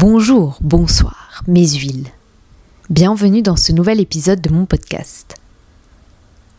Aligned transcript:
Bonjour, 0.00 0.58
bonsoir, 0.60 1.42
mes 1.48 1.66
huiles. 1.66 2.06
Bienvenue 2.88 3.42
dans 3.42 3.56
ce 3.56 3.72
nouvel 3.72 3.98
épisode 3.98 4.40
de 4.40 4.54
mon 4.54 4.64
podcast. 4.64 5.34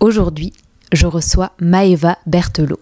Aujourd'hui, 0.01 0.51
je 0.91 1.07
reçois 1.07 1.53
Maeva 1.61 2.17
Berthelot. 2.25 2.81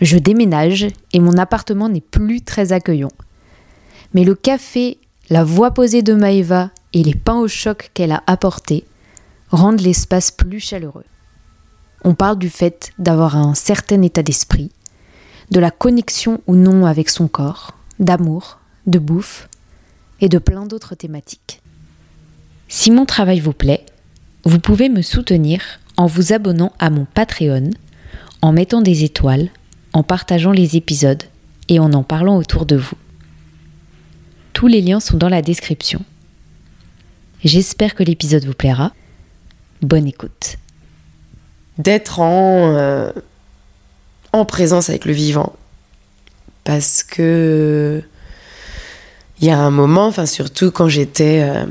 Je 0.00 0.16
déménage 0.16 0.86
et 1.12 1.20
mon 1.20 1.36
appartement 1.36 1.90
n'est 1.90 2.00
plus 2.00 2.40
très 2.40 2.72
accueillant. 2.72 3.12
Mais 4.14 4.24
le 4.24 4.34
café, 4.34 4.96
la 5.28 5.44
voix 5.44 5.72
posée 5.72 6.00
de 6.00 6.14
Maeva 6.14 6.70
et 6.94 7.02
les 7.02 7.14
pains 7.14 7.36
au 7.36 7.48
choc 7.48 7.90
qu'elle 7.92 8.12
a 8.12 8.22
apportés 8.26 8.86
rendent 9.50 9.82
l'espace 9.82 10.30
plus 10.30 10.60
chaleureux. 10.60 11.04
On 12.02 12.14
parle 12.14 12.38
du 12.38 12.48
fait 12.48 12.92
d'avoir 12.98 13.36
un 13.36 13.52
certain 13.52 14.00
état 14.00 14.22
d'esprit, 14.22 14.70
de 15.50 15.60
la 15.60 15.70
connexion 15.70 16.40
ou 16.46 16.54
non 16.54 16.86
avec 16.86 17.10
son 17.10 17.28
corps, 17.28 17.74
d'amour, 17.98 18.58
de 18.86 18.98
bouffe 18.98 19.48
et 20.20 20.28
de 20.28 20.38
plein 20.38 20.66
d'autres 20.66 20.94
thématiques. 20.94 21.60
Si 22.68 22.90
mon 22.90 23.06
travail 23.06 23.40
vous 23.40 23.52
plaît, 23.52 23.84
vous 24.44 24.58
pouvez 24.58 24.88
me 24.88 25.02
soutenir 25.02 25.60
en 25.96 26.06
vous 26.06 26.32
abonnant 26.32 26.72
à 26.78 26.90
mon 26.90 27.04
Patreon, 27.04 27.70
en 28.42 28.52
mettant 28.52 28.82
des 28.82 29.04
étoiles, 29.04 29.50
en 29.92 30.02
partageant 30.02 30.52
les 30.52 30.76
épisodes 30.76 31.22
et 31.68 31.78
en 31.78 31.92
en 31.92 32.02
parlant 32.02 32.36
autour 32.36 32.66
de 32.66 32.76
vous. 32.76 32.96
Tous 34.52 34.66
les 34.66 34.80
liens 34.80 35.00
sont 35.00 35.16
dans 35.16 35.28
la 35.28 35.42
description. 35.42 36.02
J'espère 37.44 37.94
que 37.94 38.02
l'épisode 38.02 38.44
vous 38.44 38.54
plaira. 38.54 38.92
Bonne 39.82 40.06
écoute. 40.06 40.56
D'être 41.78 42.20
en, 42.20 42.74
euh, 42.74 43.10
en 44.32 44.44
présence 44.44 44.88
avec 44.88 45.04
le 45.04 45.12
vivant. 45.12 45.54
Parce 46.64 47.02
que 47.02 48.02
il 49.40 49.46
y 49.46 49.50
a 49.50 49.58
un 49.58 49.70
moment, 49.70 50.06
enfin 50.06 50.26
surtout 50.26 50.70
quand 50.70 50.88
j'étais 50.88 51.42
euh, 51.42 51.66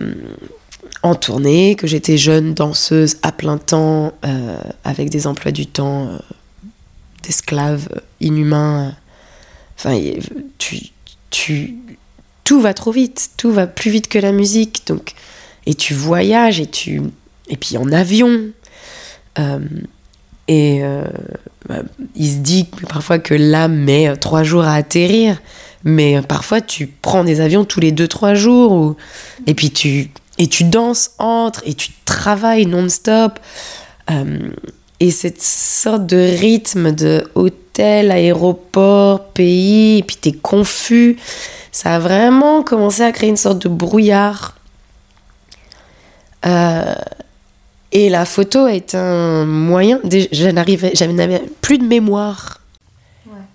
en 1.02 1.16
tournée, 1.16 1.76
que 1.76 1.88
j'étais 1.88 2.18
jeune 2.18 2.54
danseuse 2.54 3.18
à 3.24 3.32
plein 3.32 3.58
temps, 3.58 4.13
euh, 4.24 4.58
avec 4.84 5.10
des 5.10 5.26
emplois 5.26 5.52
du 5.52 5.66
temps 5.66 6.08
euh, 6.08 6.18
d'esclaves 7.24 7.90
inhumains. 8.20 8.96
Tu, 10.58 10.80
tu, 11.30 11.76
tout 12.43 12.62
va 12.62 12.74
trop 12.74 12.91
vite, 12.91 13.32
tout 13.38 13.52
va 13.52 13.68
plus 13.68 13.91
vite 13.91 14.08
que 14.08 14.20
la 14.20 14.32
musique, 14.32 14.84
donc 14.88 15.13
et 15.66 15.74
tu 15.74 15.93
voyages 15.93 16.60
et 16.60 16.68
tu 16.68 17.02
et 17.49 17.58
puis 17.58 17.77
en 17.77 17.91
avion. 17.91 18.52
et 20.48 20.82
bah, 21.68 21.82
il 22.16 22.32
se 22.32 22.38
dit 22.38 22.68
parfois 22.88 23.20
que 23.20 23.34
l'âme 23.34 23.76
met 23.76 24.16
trois 24.18 24.43
jours 24.43 24.63
à 24.63 24.76
atterrir. 24.76 25.40
Mais 25.86 26.20
parfois, 26.24 26.62
tu 26.62 26.88
prends 26.88 27.24
des 27.24 27.41
avions 27.41 27.64
tous 27.64 27.80
les 27.80 27.91
2-3 27.91 28.34
jours, 28.34 28.96
et 29.46 29.54
puis 29.54 29.70
tu, 29.70 30.10
et 30.40 30.48
tu 30.48 30.64
danses 30.64 31.12
entre, 31.20 31.62
et 31.66 31.76
tu 31.76 31.92
travailles 32.05 32.66
non-stop. 32.66 33.40
Euh, 34.10 34.50
et 35.00 35.12
cette 35.12 35.42
sorte 35.42 36.08
de 36.08 36.18
rythme 36.18 36.92
de 36.92 37.24
hôtel, 37.36 38.12
aéroport, 38.12 39.26
pays, 39.26 40.00
et 40.00 40.04
puis 40.04 40.18
tu 40.20 40.30
es 40.30 40.32
confus, 40.32 41.18
ça 41.72 41.96
a 41.96 41.99
vraiment 41.99 42.64
commencé 42.64 43.04
à 43.04 43.12
créer 43.12 43.30
une 43.30 43.38
sorte 43.38 43.60
de 43.60 43.70
brouillard. 43.70 44.55
Euh, 46.46 46.96
et 47.92 48.10
la 48.10 48.26
photo 48.26 48.68
est 48.68 48.96
un 48.96 49.46
moyen. 49.46 49.99
Je 50.04 50.49
n'avais 50.49 51.44
plus 51.62 51.77
de 51.77 51.86
mémoire. 51.86 52.62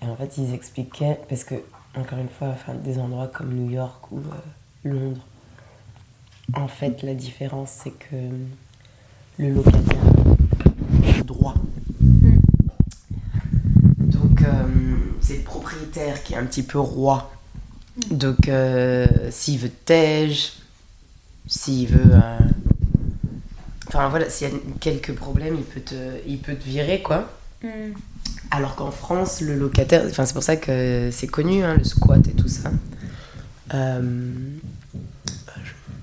Et 0.03 0.06
en 0.06 0.17
fait, 0.17 0.39
ils 0.39 0.55
expliquaient, 0.55 1.19
parce 1.28 1.44
que 1.44 1.56
encore 1.96 2.19
une 2.19 2.28
fois, 2.28 2.48
enfin, 2.48 2.74
des 2.74 2.98
endroits 2.98 3.28
comme 3.28 3.55
New 3.55 3.70
York 3.70 4.10
ou 4.12 4.19
euh, 4.19 4.88
Londres, 4.88 5.27
en 6.55 6.69
fait, 6.69 7.02
la 7.02 7.14
différence, 7.14 7.70
c'est 7.82 7.91
que 7.91 8.16
le 9.38 9.50
locataire 9.50 10.02
a 11.19 11.22
droit. 11.22 11.55
Donc, 13.98 14.42
euh, 14.42 14.66
c'est 15.20 15.38
le 15.38 15.42
propriétaire 15.42 16.22
qui 16.22 16.34
est 16.34 16.37
un 16.37 16.47
petit 16.47 16.62
peu 16.62 16.78
roi. 16.78 17.32
Donc, 18.10 18.48
euh, 18.48 19.06
s'il 19.31 19.59
veut 19.59 19.70
tège, 19.70 20.53
s'il 21.47 21.88
veut. 21.88 22.19
Enfin, 23.88 24.09
voilà, 24.09 24.31
s'il 24.31 24.48
y 24.48 24.53
a 24.53 24.54
quelques 24.81 25.15
problèmes, 25.15 25.56
il 25.56 25.65
peut 25.65 25.81
te, 25.81 26.20
il 26.26 26.38
peut 26.38 26.54
te 26.54 26.65
virer, 26.65 27.03
quoi. 27.03 27.31
Mm. 27.62 27.92
Alors 28.50 28.75
qu'en 28.75 28.91
France, 28.91 29.41
le 29.41 29.55
locataire, 29.55 30.03
enfin 30.09 30.27
c'est 30.27 30.34
pour 30.34 30.43
ça 30.43 30.56
que 30.56 31.11
c'est 31.12 31.28
connu, 31.28 31.62
hein, 31.62 31.77
le 31.77 31.84
squat 31.84 32.27
et 32.27 32.33
tout 32.33 32.49
ça. 32.49 32.71
Euh, 33.75 34.00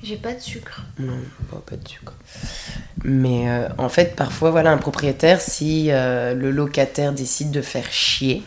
J'ai 0.02 0.16
pas 0.16 0.34
de 0.34 0.40
sucre. 0.40 0.86
Non, 1.00 1.20
pas, 1.66 1.76
de 1.76 1.88
sucre. 1.88 2.14
Mais 3.04 3.50
euh, 3.50 3.68
en 3.78 3.90
fait, 3.90 4.16
parfois, 4.16 4.52
voilà, 4.52 4.72
un 4.72 4.78
propriétaire, 4.78 5.42
si 5.42 5.92
euh, 5.92 6.34
le 6.34 6.52
locataire 6.52 7.12
décide 7.12 7.52
de 7.52 7.62
faire 7.62 7.92
chier, 7.92 8.44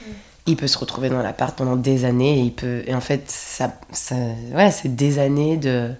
mm. 0.00 0.10
il 0.46 0.56
peut 0.56 0.66
se 0.66 0.78
retrouver 0.78 1.10
dans 1.10 1.20
l'appart 1.20 1.56
pendant 1.56 1.76
des 1.76 2.06
années 2.06 2.38
et 2.38 2.42
il 2.42 2.54
peut. 2.54 2.82
Et 2.86 2.94
en 2.94 3.02
fait, 3.02 3.30
ça, 3.30 3.74
ça 3.90 4.14
ouais, 4.54 4.70
c'est 4.70 4.94
des 4.96 5.18
années 5.18 5.58
de 5.58 5.90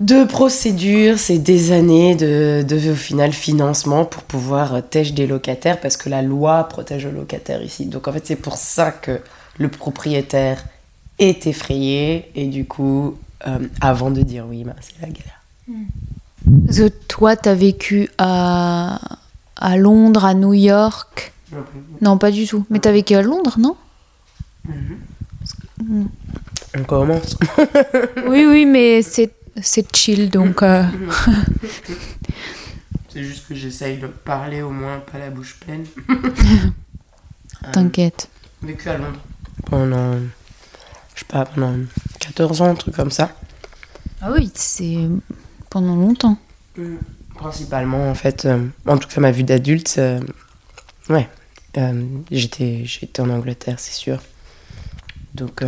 de 0.00 0.24
procédures, 0.24 1.18
c'est 1.18 1.38
des 1.38 1.72
années 1.72 2.14
de, 2.14 2.64
au 2.90 2.94
final 2.94 3.32
financement 3.32 4.04
pour 4.04 4.22
pouvoir 4.22 4.82
tèche 4.88 5.12
des 5.12 5.26
locataires 5.26 5.80
parce 5.80 5.96
que 5.96 6.08
la 6.08 6.22
loi 6.22 6.64
protège 6.64 7.04
le 7.06 7.12
locataire 7.12 7.62
ici. 7.62 7.86
Donc 7.86 8.06
en 8.06 8.12
fait 8.12 8.26
c'est 8.26 8.36
pour 8.36 8.56
ça 8.56 8.92
que 8.92 9.20
le 9.58 9.68
propriétaire 9.68 10.64
est 11.18 11.48
effrayé 11.48 12.30
et 12.36 12.46
du 12.46 12.64
coup 12.64 13.16
euh, 13.46 13.58
avant 13.80 14.10
de 14.10 14.22
dire 14.22 14.46
oui, 14.48 14.62
ben, 14.62 14.74
c'est 14.80 15.00
la 15.02 15.08
galère. 15.08 15.42
Hmm. 15.66 15.84
Parce 16.66 16.78
que 16.78 16.88
toi 17.08 17.36
tu 17.36 17.48
as 17.48 17.54
vécu 17.54 18.08
à, 18.18 19.00
à 19.56 19.76
Londres, 19.76 20.24
à 20.24 20.34
New 20.34 20.54
York? 20.54 21.32
Non, 22.00 22.18
pas 22.18 22.30
du 22.30 22.46
tout. 22.46 22.64
Mais 22.70 22.78
tu 22.78 22.88
as 22.88 22.92
vécu 22.92 23.14
à 23.14 23.22
Londres, 23.22 23.56
non? 23.58 23.76
On 26.76 26.84
commence. 26.84 27.36
oui, 28.28 28.46
oui, 28.46 28.66
mais 28.66 29.02
c'est 29.02 29.32
c'est 29.62 29.94
chill 29.94 30.30
donc. 30.30 30.62
Euh. 30.62 30.84
c'est 33.08 33.22
juste 33.22 33.48
que 33.48 33.54
j'essaye 33.54 33.98
de 33.98 34.06
parler 34.06 34.62
au 34.62 34.70
moins, 34.70 35.00
pas 35.00 35.18
la 35.18 35.30
bouche 35.30 35.58
pleine. 35.60 35.84
T'inquiète. 37.72 38.28
Euh, 38.62 38.68
vécu 38.68 38.88
à 38.88 38.98
Londres 38.98 39.20
pendant, 39.66 40.14
je 41.14 41.20
sais 41.20 41.26
pas, 41.26 41.44
pendant 41.44 41.74
14 42.20 42.62
ans, 42.62 42.70
un 42.70 42.74
truc 42.74 42.94
comme 42.94 43.10
ça. 43.10 43.32
Ah 44.20 44.30
oui, 44.32 44.50
c'est 44.54 45.08
pendant 45.70 45.96
longtemps. 45.96 46.38
Mm. 46.76 46.96
Principalement, 47.34 48.10
en 48.10 48.14
fait, 48.14 48.46
euh, 48.46 48.66
en 48.86 48.98
tout 48.98 49.08
cas, 49.08 49.20
ma 49.20 49.30
vue 49.30 49.44
d'adulte, 49.44 50.00
ouais, 51.08 51.28
j'étais, 52.30 52.82
j'étais 52.84 53.20
en 53.20 53.30
Angleterre, 53.30 53.78
c'est 53.78 53.94
sûr. 53.94 54.20
Donc, 55.34 55.62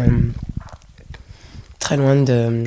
très 1.79 1.97
loin 1.97 2.17
de 2.17 2.65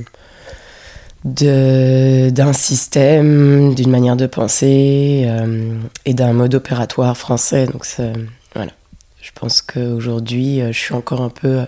d'un 1.23 2.53
système, 2.53 3.73
d'une 3.75 3.89
manière 3.89 4.15
de 4.15 4.27
penser 4.27 5.23
euh, 5.25 5.77
et 6.05 6.13
d'un 6.13 6.33
mode 6.33 6.55
opératoire 6.55 7.15
français. 7.17 7.65
Donc 7.67 7.85
voilà, 8.53 8.71
je 9.21 9.31
pense 9.33 9.61
qu'aujourd'hui, 9.61 10.61
euh, 10.61 10.71
je 10.71 10.79
suis 10.79 10.93
encore 10.93 11.21
un 11.21 11.29
peu, 11.29 11.61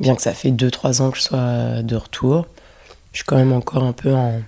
bien 0.00 0.14
que 0.14 0.22
ça 0.22 0.32
fait 0.32 0.50
2-3 0.50 1.02
ans 1.02 1.10
que 1.10 1.18
je 1.18 1.22
sois 1.22 1.82
de 1.82 1.96
retour, 1.96 2.46
je 3.12 3.18
suis 3.18 3.26
quand 3.26 3.36
même 3.36 3.52
encore 3.52 3.82
un 3.82 3.92
peu 3.92 4.14
en, 4.14 4.40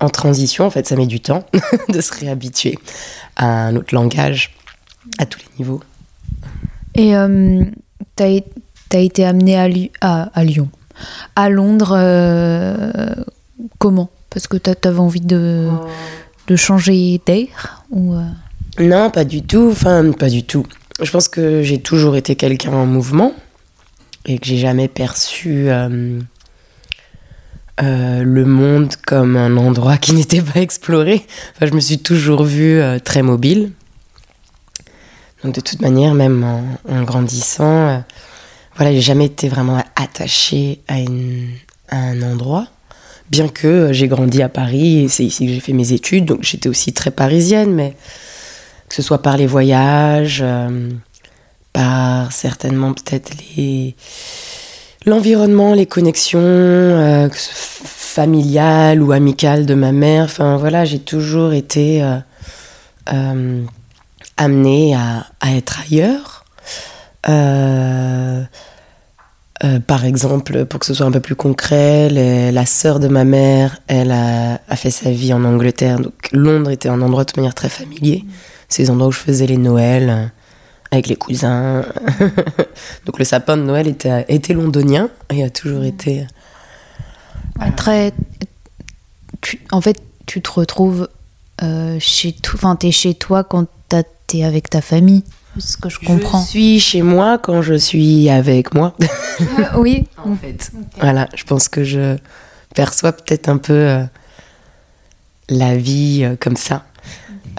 en 0.00 0.08
transition. 0.08 0.66
En 0.66 0.70
fait, 0.70 0.86
ça 0.86 0.96
met 0.96 1.06
du 1.06 1.20
temps 1.20 1.46
de 1.88 2.00
se 2.00 2.12
réhabituer 2.12 2.78
à 3.36 3.66
un 3.66 3.76
autre 3.76 3.94
langage 3.94 4.56
à 5.18 5.26
tous 5.26 5.38
les 5.38 5.46
niveaux. 5.58 5.80
Et 6.96 7.16
euh, 7.16 7.62
tu 8.16 8.22
as, 8.22 8.98
été 8.98 9.24
amené 9.24 9.56
à, 9.56 9.68
à, 10.00 10.22
à 10.34 10.44
Lyon, 10.44 10.70
à 11.36 11.48
Londres 11.50 11.94
comment 13.78 14.10
Parce 14.30 14.46
que 14.48 14.56
tu 14.56 14.70
avais 14.70 14.98
envie 14.98 15.20
de, 15.20 15.68
changer 16.54 17.20
d'air 17.24 17.84
ou 17.90 18.14
euh? 18.14 18.22
Non, 18.78 19.10
pas 19.10 19.24
du 19.24 19.42
tout. 19.42 19.68
Enfin, 19.72 20.12
pas 20.12 20.28
du 20.28 20.44
tout. 20.44 20.66
Je 21.00 21.10
pense 21.10 21.28
que 21.28 21.62
j'ai 21.62 21.80
toujours 21.80 22.16
été 22.16 22.36
quelqu'un 22.36 22.72
en 22.72 22.86
mouvement 22.86 23.32
et 24.24 24.38
que 24.38 24.46
j'ai 24.46 24.58
jamais 24.58 24.88
perçu 24.88 25.68
euh, 25.68 26.20
euh, 27.82 28.22
le 28.22 28.44
monde 28.44 28.94
comme 29.06 29.36
un 29.36 29.56
endroit 29.56 29.96
qui 29.96 30.12
n'était 30.14 30.42
pas 30.42 30.60
exploré. 30.60 31.26
Enfin, 31.54 31.66
je 31.66 31.74
me 31.74 31.80
suis 31.80 31.98
toujours 31.98 32.44
vue 32.44 32.80
très 33.04 33.22
mobile. 33.22 33.72
Donc 35.44 35.54
de 35.54 35.60
toute 35.60 35.80
manière, 35.80 36.14
même 36.14 36.44
en, 36.88 37.02
grandissant, 37.02 38.02
voilà, 38.74 38.92
j'ai 38.92 39.00
jamais 39.00 39.26
été 39.26 39.48
vraiment 39.48 39.82
attachée 39.94 40.80
à 40.88 40.96
un 41.90 42.22
endroit 42.22 42.66
bien 43.30 43.48
que 43.48 43.66
euh, 43.66 43.92
j'ai 43.92 44.08
grandi 44.08 44.42
à 44.42 44.48
Paris 44.48 45.04
et 45.04 45.08
c'est 45.08 45.24
ici 45.24 45.46
que 45.46 45.52
j'ai 45.52 45.60
fait 45.60 45.72
mes 45.72 45.92
études, 45.92 46.24
donc 46.24 46.42
j'étais 46.42 46.68
aussi 46.68 46.92
très 46.92 47.10
parisienne, 47.10 47.72
mais 47.72 47.94
que 48.88 48.94
ce 48.94 49.02
soit 49.02 49.22
par 49.22 49.36
les 49.36 49.46
voyages, 49.46 50.40
euh, 50.44 50.90
par 51.72 52.32
certainement 52.32 52.92
peut-être 52.92 53.32
l'environnement, 55.04 55.74
les 55.74 55.86
connexions 55.86 56.38
euh, 56.40 57.28
familiales 57.32 59.02
ou 59.02 59.12
amicales 59.12 59.66
de 59.66 59.74
ma 59.74 59.92
mère. 59.92 60.24
Enfin 60.24 60.56
voilà, 60.56 60.84
j'ai 60.84 61.00
toujours 61.00 61.52
été 61.52 62.02
amenée 64.36 64.94
à, 64.94 65.26
être 65.54 65.80
ailleurs. 65.80 66.44
Par 69.86 70.04
exemple, 70.04 70.64
pour 70.66 70.80
que 70.80 70.86
ce 70.86 70.94
soit 70.94 71.06
un 71.06 71.10
peu 71.10 71.20
plus 71.20 71.34
concret, 71.34 72.08
la 72.10 72.66
sœur 72.66 73.00
de 73.00 73.08
ma 73.08 73.24
mère, 73.24 73.78
elle 73.86 74.12
a, 74.12 74.58
fait 74.76 74.90
sa 74.90 75.10
vie 75.10 75.32
en 75.32 75.44
Angleterre. 75.44 75.98
Donc 75.98 76.14
Londres 76.32 76.70
était 76.70 76.88
un 76.88 77.00
endroit 77.00 77.24
de 77.24 77.32
manière 77.36 77.54
très 77.54 77.68
familier. 77.68 78.24
C'est 78.68 78.82
les 78.82 78.90
endroits 78.90 79.08
où 79.08 79.12
je 79.12 79.18
faisais 79.18 79.46
les 79.46 79.56
Noëls 79.56 80.30
avec 80.90 81.06
les 81.06 81.16
cousins. 81.16 81.84
Donc 83.06 83.18
le 83.18 83.24
sapin 83.24 83.56
de 83.56 83.62
Noël 83.62 83.86
était, 83.86 84.24
était 84.28 84.54
londonien 84.54 85.08
et 85.30 85.44
a 85.44 85.50
toujours 85.50 85.82
mm. 85.82 85.86
été. 85.86 86.26
Très. 87.76 88.12
en 89.70 89.80
fait, 89.80 90.00
tu 90.26 90.42
te 90.42 90.50
retrouves 90.50 91.08
euh, 91.62 91.96
chez. 92.00 92.34
Enfin, 92.54 92.76
t'es 92.76 92.90
chez 92.90 93.14
toi 93.14 93.44
quand 93.44 93.66
t'es 94.26 94.44
avec 94.44 94.68
ta 94.68 94.80
famille. 94.80 95.24
Ce 95.58 95.76
que 95.76 95.88
je 95.88 95.98
comprends. 96.00 96.42
Je 96.42 96.48
suis 96.48 96.80
chez 96.80 97.02
moi 97.02 97.38
quand 97.38 97.62
je 97.62 97.74
suis 97.74 98.28
avec 98.28 98.74
moi. 98.74 98.94
Ah, 99.58 99.78
oui. 99.78 100.06
en 100.24 100.36
fait. 100.36 100.70
Voilà, 101.00 101.28
je 101.34 101.44
pense 101.44 101.68
que 101.68 101.84
je 101.84 102.16
perçois 102.74 103.12
peut-être 103.12 103.48
un 103.48 103.58
peu 103.58 103.72
euh, 103.72 104.04
la 105.48 105.76
vie 105.76 106.22
euh, 106.24 106.36
comme 106.38 106.56
ça. 106.56 106.84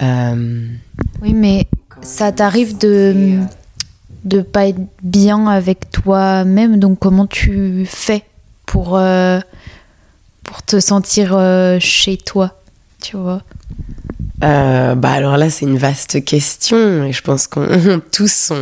Oui, 0.00 1.32
mais 1.34 1.66
ça 2.02 2.30
t'arrive 2.30 2.78
de 2.78 3.40
de 4.24 4.42
pas 4.42 4.66
être 4.66 4.80
bien 5.02 5.46
avec 5.46 5.90
toi-même, 5.90 6.78
donc 6.78 6.98
comment 6.98 7.26
tu 7.26 7.86
fais 7.86 8.24
pour 8.66 8.96
euh, 8.96 9.40
pour 10.42 10.62
te 10.62 10.80
sentir 10.80 11.34
euh, 11.34 11.78
chez 11.80 12.16
toi, 12.16 12.54
tu 13.00 13.16
vois? 13.16 13.42
Euh, 14.44 14.94
Bah 14.94 15.12
alors 15.12 15.36
là 15.36 15.50
c'est 15.50 15.66
une 15.66 15.78
vaste 15.78 16.24
question 16.24 17.04
et 17.04 17.12
je 17.12 17.22
pense 17.22 17.46
qu'on 17.46 18.00
tous 18.12 18.52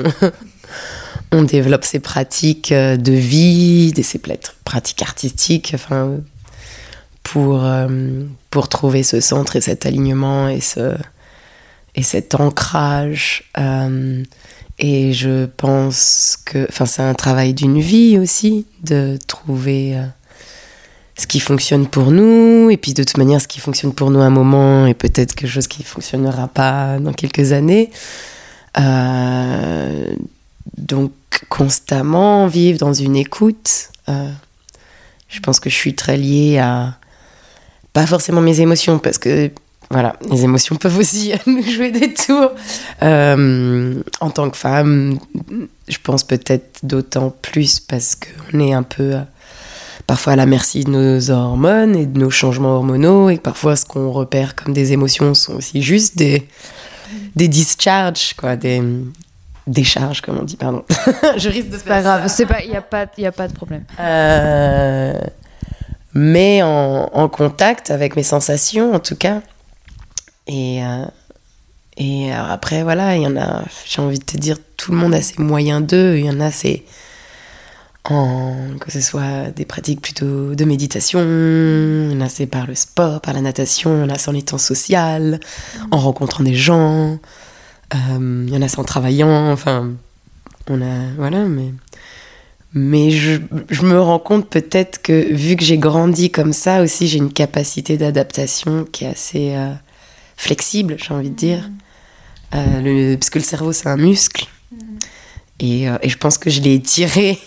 on, 1.32 1.42
développe 1.42 1.84
ces 1.84 2.00
pratiques 2.00 2.72
de 2.72 3.12
vie, 3.12 3.92
ces 4.02 4.20
pratiques 4.64 5.02
artistiques, 5.02 5.72
enfin 5.74 6.16
pour 7.22 7.64
pour 8.50 8.68
trouver 8.68 9.02
ce 9.02 9.20
centre 9.20 9.56
et 9.56 9.60
cet 9.60 9.84
alignement 9.84 10.48
et 10.48 10.60
ce 10.60 10.94
et 11.96 12.02
cet 12.02 12.34
ancrage. 12.34 13.44
Euh, 13.58 14.22
et 14.78 15.12
je 15.14 15.46
pense 15.46 16.38
que, 16.44 16.66
enfin, 16.68 16.84
c'est 16.84 17.02
un 17.02 17.14
travail 17.14 17.54
d'une 17.54 17.80
vie 17.80 18.18
aussi 18.18 18.66
de 18.82 19.18
trouver 19.26 19.96
euh, 19.96 20.04
ce 21.16 21.26
qui 21.26 21.40
fonctionne 21.40 21.86
pour 21.86 22.10
nous, 22.10 22.70
et 22.70 22.76
puis 22.76 22.94
de 22.94 23.02
toute 23.02 23.16
manière, 23.16 23.40
ce 23.40 23.48
qui 23.48 23.60
fonctionne 23.60 23.92
pour 23.92 24.10
nous 24.10 24.20
à 24.20 24.24
un 24.24 24.30
moment, 24.30 24.86
et 24.86 24.94
peut-être 24.94 25.34
quelque 25.34 25.50
chose 25.50 25.66
qui 25.66 25.82
fonctionnera 25.82 26.48
pas 26.48 26.98
dans 26.98 27.12
quelques 27.12 27.52
années. 27.52 27.90
Euh, 28.78 30.14
donc, 30.76 31.12
constamment 31.48 32.46
vivre 32.46 32.78
dans 32.78 32.92
une 32.92 33.16
écoute. 33.16 33.90
je 34.08 35.40
pense 35.40 35.60
que 35.60 35.70
je 35.70 35.74
suis 35.74 35.94
très 35.94 36.16
liée 36.16 36.58
à 36.58 36.96
pas 37.92 38.06
forcément 38.06 38.42
mes 38.42 38.60
émotions, 38.60 38.98
parce 38.98 39.16
que 39.16 39.50
voilà, 39.90 40.16
les 40.30 40.44
émotions 40.44 40.76
peuvent 40.76 40.98
aussi 40.98 41.32
nous 41.46 41.62
jouer 41.62 41.90
des 41.90 42.12
tours. 42.12 42.50
Euh, 43.02 44.02
en 44.20 44.30
tant 44.30 44.50
que 44.50 44.56
femme, 44.56 45.18
je 45.88 45.98
pense 46.02 46.24
peut-être 46.24 46.80
d'autant 46.82 47.34
plus 47.42 47.80
parce 47.80 48.16
qu'on 48.16 48.60
est 48.60 48.72
un 48.72 48.82
peu 48.82 49.14
euh, 49.14 49.20
parfois 50.06 50.34
à 50.34 50.36
la 50.36 50.46
merci 50.46 50.84
de 50.84 50.90
nos 50.90 51.30
hormones 51.30 51.96
et 51.96 52.06
de 52.06 52.18
nos 52.18 52.30
changements 52.30 52.76
hormonaux 52.76 53.30
et 53.30 53.38
parfois 53.38 53.76
ce 53.76 53.84
qu'on 53.84 54.10
repère 54.12 54.54
comme 54.54 54.72
des 54.72 54.92
émotions 54.92 55.34
sont 55.34 55.54
aussi 55.54 55.82
juste 55.82 56.16
des, 56.16 56.46
des 57.34 57.48
discharges, 57.48 58.34
quoi, 58.34 58.56
des 58.56 58.82
décharges, 59.66 60.20
comme 60.20 60.38
on 60.38 60.44
dit, 60.44 60.56
pardon. 60.56 60.84
je 61.36 61.48
risque 61.48 61.70
de 61.70 61.78
C'est 61.78 61.84
pas 61.84 62.02
grave, 62.02 62.30
il 62.64 62.70
n'y 62.70 62.76
a, 62.76 62.82
pas, 62.82 63.02
a 63.02 63.32
pas 63.32 63.48
de 63.48 63.52
problème. 63.52 63.84
Euh, 63.98 65.18
mais 66.14 66.62
en, 66.62 67.10
en 67.12 67.28
contact 67.28 67.90
avec 67.90 68.16
mes 68.16 68.22
sensations, 68.22 68.94
en 68.94 69.00
tout 69.00 69.16
cas. 69.16 69.42
Et, 70.46 70.84
euh, 70.84 71.04
et 71.96 72.32
après, 72.32 72.82
voilà, 72.84 73.16
il 73.16 73.22
y 73.22 73.26
en 73.26 73.36
a, 73.36 73.64
j'ai 73.86 74.00
envie 74.00 74.18
de 74.18 74.24
te 74.24 74.36
dire, 74.36 74.56
tout 74.76 74.92
le 74.92 74.98
monde 74.98 75.14
a 75.14 75.22
ses 75.22 75.42
moyens 75.42 75.82
d'eux. 75.84 76.16
Il 76.16 76.26
y 76.26 76.30
en 76.30 76.40
a, 76.40 76.50
c'est 76.50 76.84
en, 78.10 78.56
que 78.80 78.90
ce 78.90 79.00
soit 79.00 79.50
des 79.54 79.64
pratiques 79.64 80.00
plutôt 80.00 80.54
de 80.54 80.64
méditation, 80.64 81.20
il 81.20 82.12
y 82.12 82.16
en 82.16 82.20
a, 82.20 82.28
c'est 82.28 82.46
par 82.46 82.66
le 82.66 82.74
sport, 82.74 83.20
par 83.20 83.34
la 83.34 83.40
natation, 83.40 83.96
il 83.96 84.00
y 84.00 84.04
en 84.04 84.14
a, 84.14 84.18
c'est 84.18 84.30
en 84.30 84.34
étant 84.34 84.58
social, 84.58 85.40
en 85.90 85.98
rencontrant 85.98 86.44
des 86.44 86.54
gens, 86.54 87.18
euh, 87.94 88.44
il 88.46 88.52
y 88.52 88.56
en 88.56 88.62
a, 88.62 88.68
c'est 88.68 88.78
en 88.78 88.84
travaillant, 88.84 89.50
enfin, 89.50 89.92
on 90.68 90.80
a, 90.82 91.10
voilà, 91.16 91.44
mais. 91.44 91.72
Mais 92.78 93.10
je, 93.10 93.40
je 93.70 93.82
me 93.86 93.98
rends 93.98 94.18
compte 94.18 94.50
peut-être 94.50 95.00
que 95.00 95.32
vu 95.32 95.56
que 95.56 95.64
j'ai 95.64 95.78
grandi 95.78 96.30
comme 96.30 96.52
ça 96.52 96.82
aussi, 96.82 97.08
j'ai 97.08 97.16
une 97.16 97.32
capacité 97.32 97.96
d'adaptation 97.96 98.84
qui 98.84 99.04
est 99.04 99.08
assez, 99.08 99.54
euh, 99.54 99.72
flexible, 100.36 100.96
j'ai 100.98 101.14
envie 101.14 101.30
de 101.30 101.36
dire. 101.36 101.70
Euh, 102.54 102.80
le, 102.82 103.16
parce 103.16 103.30
que 103.30 103.38
le 103.38 103.44
cerveau, 103.44 103.72
c'est 103.72 103.88
un 103.88 103.96
muscle. 103.96 104.46
Et, 105.58 105.88
euh, 105.88 105.96
et, 106.02 106.08
je 106.08 106.18
pense 106.18 106.36
que 106.36 106.50
je 106.50 106.60
l'ai 106.60 106.74
étiré 106.74 107.38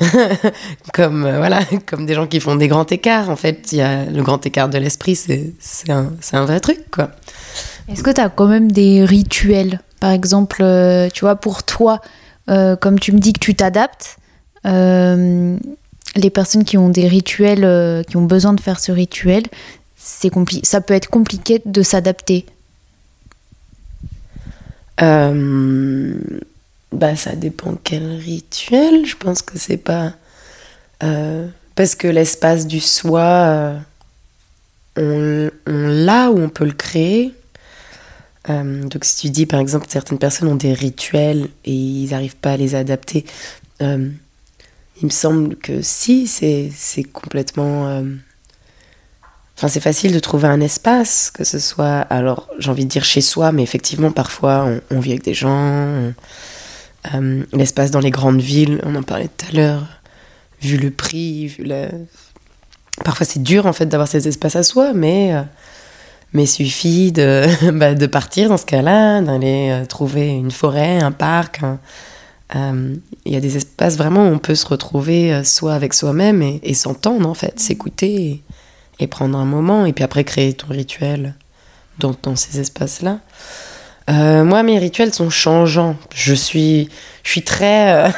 comme, 0.94 1.26
euh, 1.26 1.36
voilà, 1.36 1.60
comme 1.86 2.06
des 2.06 2.14
gens 2.14 2.26
qui 2.26 2.40
font 2.40 2.56
des 2.56 2.68
grands 2.68 2.86
écarts. 2.86 3.28
En 3.28 3.36
fait, 3.36 3.72
il 3.72 3.78
y 3.78 3.82
a 3.82 4.06
le 4.06 4.22
grand 4.22 4.44
écart 4.46 4.68
de 4.68 4.78
l'esprit, 4.78 5.16
c'est 5.16 5.90
un, 5.90 6.12
un, 6.32 6.44
vrai 6.44 6.60
truc. 6.60 6.90
quoi. 6.90 7.10
Est-ce 7.88 8.02
que 8.02 8.10
tu 8.10 8.20
as 8.20 8.30
quand 8.30 8.46
même 8.46 8.72
des 8.72 9.04
rituels? 9.04 9.80
Par 10.00 10.12
exemple, 10.12 10.64
tu 11.12 11.20
vois, 11.20 11.36
pour 11.36 11.62
toi, 11.62 12.00
comme 12.46 12.98
tu 12.98 13.12
me 13.12 13.18
dis 13.18 13.32
que 13.32 13.40
tu 13.40 13.54
t'adaptes, 13.54 14.16
les 14.64 16.30
personnes 16.32 16.64
qui 16.64 16.78
ont 16.78 16.88
des 16.88 17.08
rituels, 17.08 18.04
qui 18.08 18.16
ont 18.16 18.24
besoin 18.24 18.52
de 18.52 18.60
faire 18.60 18.80
ce 18.80 18.92
rituel, 18.92 19.42
c'est 19.96 20.30
ça 20.62 20.80
peut 20.80 20.94
être 20.94 21.10
compliqué 21.10 21.60
de 21.66 21.82
s'adapter 21.82 22.46
euh, 25.02 26.14
bah 26.92 27.16
ça 27.16 27.34
dépend 27.34 27.76
quel 27.82 28.16
rituel 28.16 29.04
je 29.06 29.16
pense 29.16 29.42
que 29.42 29.58
c'est 29.58 29.76
pas 29.76 30.14
euh, 31.02 31.46
parce 31.74 31.94
que 31.94 32.08
l'espace 32.08 32.66
du 32.66 32.80
soi 32.80 33.20
euh, 33.20 33.78
on, 34.96 35.50
l'a 35.66 36.30
ou 36.30 36.40
on 36.40 36.48
peut 36.48 36.64
le 36.64 36.72
créer 36.72 37.34
donc 38.48 39.04
si 39.04 39.16
tu 39.16 39.30
dis 39.30 39.44
par 39.44 39.60
exemple 39.60 39.86
certaines 39.90 40.18
personnes 40.18 40.48
ont 40.48 40.54
des 40.54 40.72
rituels 40.72 41.48
et 41.66 41.72
ils 41.72 42.10
n'arrivent 42.12 42.36
pas 42.36 42.52
à 42.52 42.56
les 42.56 42.74
adapter 42.74 43.26
il 43.80 44.16
me 45.02 45.10
semble 45.10 45.56
que 45.56 45.82
si 45.82 46.26
c'est 46.26 46.72
complètement 47.12 48.02
Enfin, 49.58 49.66
c'est 49.66 49.80
facile 49.80 50.12
de 50.12 50.20
trouver 50.20 50.46
un 50.46 50.60
espace, 50.60 51.32
que 51.32 51.42
ce 51.42 51.58
soit, 51.58 51.98
alors 52.10 52.48
j'ai 52.60 52.70
envie 52.70 52.84
de 52.84 52.90
dire 52.90 53.04
chez 53.04 53.20
soi, 53.20 53.50
mais 53.50 53.64
effectivement, 53.64 54.12
parfois, 54.12 54.70
on, 54.92 55.00
vit 55.00 55.10
avec 55.10 55.24
des 55.24 55.34
gens. 55.34 56.12
Euh, 57.14 57.44
l'espace 57.52 57.90
dans 57.90 58.00
les 58.00 58.10
grandes 58.10 58.40
villes, 58.40 58.80
on 58.84 58.94
en 58.94 59.02
parlait 59.02 59.28
tout 59.28 59.46
à 59.50 59.56
l'heure, 59.56 59.86
vu 60.60 60.76
le 60.76 60.90
prix, 60.90 61.46
vu 61.46 61.64
la... 61.64 61.88
Parfois, 63.04 63.24
c'est 63.24 63.42
dur, 63.42 63.66
en 63.66 63.72
fait, 63.72 63.86
d'avoir 63.86 64.08
ces 64.08 64.26
espaces 64.26 64.56
à 64.56 64.64
soi, 64.64 64.92
mais, 64.92 65.34
euh, 65.34 65.42
mais 66.32 66.46
suffit 66.46 67.12
de, 67.12 67.46
bah, 67.72 67.94
de 67.94 68.06
partir 68.06 68.48
dans 68.48 68.56
ce 68.56 68.66
cas-là, 68.66 69.20
d'aller 69.22 69.70
euh, 69.70 69.86
trouver 69.86 70.28
une 70.28 70.50
forêt, 70.50 71.00
un 71.00 71.12
parc. 71.12 71.60
Il 72.54 73.00
y 73.26 73.36
a 73.36 73.40
des 73.40 73.58
espaces 73.58 73.96
vraiment 73.96 74.26
où 74.26 74.32
on 74.32 74.38
peut 74.38 74.54
se 74.54 74.66
retrouver 74.66 75.44
soit 75.44 75.74
avec 75.74 75.92
soi-même 75.92 76.40
et, 76.40 76.60
et 76.62 76.72
s'entendre, 76.72 77.28
en 77.28 77.34
fait, 77.34 77.60
s'écouter 77.60 78.42
et 78.98 79.06
prendre 79.06 79.38
un 79.38 79.44
moment 79.44 79.84
et 79.84 79.92
puis 79.92 80.02
après 80.02 80.24
créer 80.24 80.54
ton 80.54 80.68
rituel 80.68 81.34
dans 81.98 82.36
ces 82.36 82.58
espaces-là. 82.58 83.20
Euh, 84.08 84.44
moi, 84.44 84.62
mes 84.62 84.78
rituels 84.78 85.12
sont 85.12 85.30
changeants. 85.30 85.96
Je 86.14 86.34
suis, 86.34 86.88
je 87.22 87.30
suis 87.30 87.42
très. 87.42 88.06
Euh, 88.06 88.08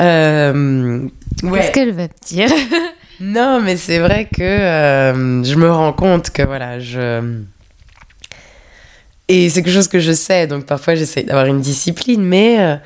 euh, 0.00 1.08
Qu'est-ce 1.42 1.72
qu'elle 1.72 1.92
va 1.92 2.08
te 2.08 2.24
dire? 2.26 2.48
Non, 3.18 3.62
mais 3.62 3.78
c'est 3.78 3.98
vrai 3.98 4.28
que 4.30 4.42
je 4.46 5.54
me 5.54 5.72
rends 5.72 5.94
compte 5.94 6.28
que 6.28 6.42
voilà, 6.42 6.78
je. 6.80 7.40
Et 9.28 9.48
c'est 9.48 9.62
quelque 9.62 9.72
chose 9.72 9.88
que 9.88 10.00
je 10.00 10.12
sais, 10.12 10.46
donc 10.46 10.66
parfois 10.66 10.96
j'essaie 10.96 11.22
d'avoir 11.22 11.46
une 11.46 11.62
discipline, 11.62 12.22
mais. 12.22 12.78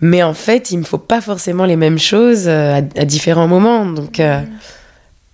mais 0.00 0.22
en 0.22 0.34
fait, 0.34 0.70
il 0.70 0.80
me 0.80 0.84
faut 0.84 0.98
pas 0.98 1.22
forcément 1.22 1.64
les 1.64 1.76
mêmes 1.76 1.98
choses 1.98 2.46
à, 2.46 2.82
différents 2.82 3.48
moments. 3.48 3.86
Donc. 3.86 4.20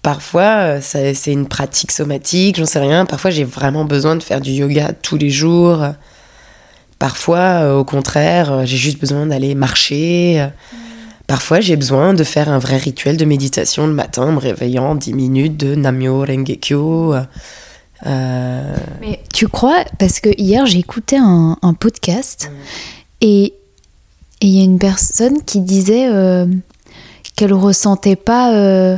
Parfois, 0.02 0.78
euh, 0.78 0.80
c'est 0.80 1.32
une 1.32 1.46
pratique 1.46 1.92
somatique, 1.92 2.56
j'en 2.56 2.66
sais 2.66 2.78
rien. 2.78 3.04
Parfois, 3.04 3.30
j'ai 3.30 3.44
vraiment 3.44 3.84
besoin 3.84 4.16
de 4.16 4.22
faire 4.22 4.40
du 4.40 4.50
yoga 4.50 4.92
tous 4.92 5.16
les 5.16 5.30
jours. 5.30 5.84
Parfois, 6.98 7.62
euh, 7.62 7.78
au 7.78 7.84
contraire, 7.84 8.52
euh, 8.52 8.64
j'ai 8.64 8.76
juste 8.76 8.98
besoin 8.98 9.26
d'aller 9.26 9.54
marcher. 9.54 10.48
parfois 11.26 11.60
j'ai 11.60 11.76
besoin 11.76 12.12
de 12.12 12.24
faire 12.24 12.48
un 12.48 12.58
vrai 12.58 12.76
rituel 12.76 13.16
de 13.16 13.24
méditation 13.24 13.86
le 13.86 13.92
matin 13.92 14.24
en 14.24 14.32
me 14.32 14.38
réveillant 14.38 14.96
10 14.96 15.12
minutes 15.14 15.56
de 15.56 15.74
Namyo 15.74 16.24
Rengekyo. 16.24 17.14
Euh... 18.06 18.76
Mais 19.00 19.20
tu 19.32 19.48
crois, 19.48 19.84
parce 19.98 20.20
que 20.20 20.30
hier 20.38 20.66
j'ai 20.66 20.78
écouté 20.78 21.16
un, 21.18 21.56
podcast 21.78 22.50
et 23.20 23.54
il 24.40 24.48
y 24.48 24.60
a 24.60 24.64
une 24.64 24.78
personne 24.78 25.42
qui 25.44 25.60
disait 25.60 26.08
euh, 26.08 26.46
qu'elle 27.36 27.52
ressentait 27.52 28.16
pas, 28.16 28.54
euh, 28.54 28.96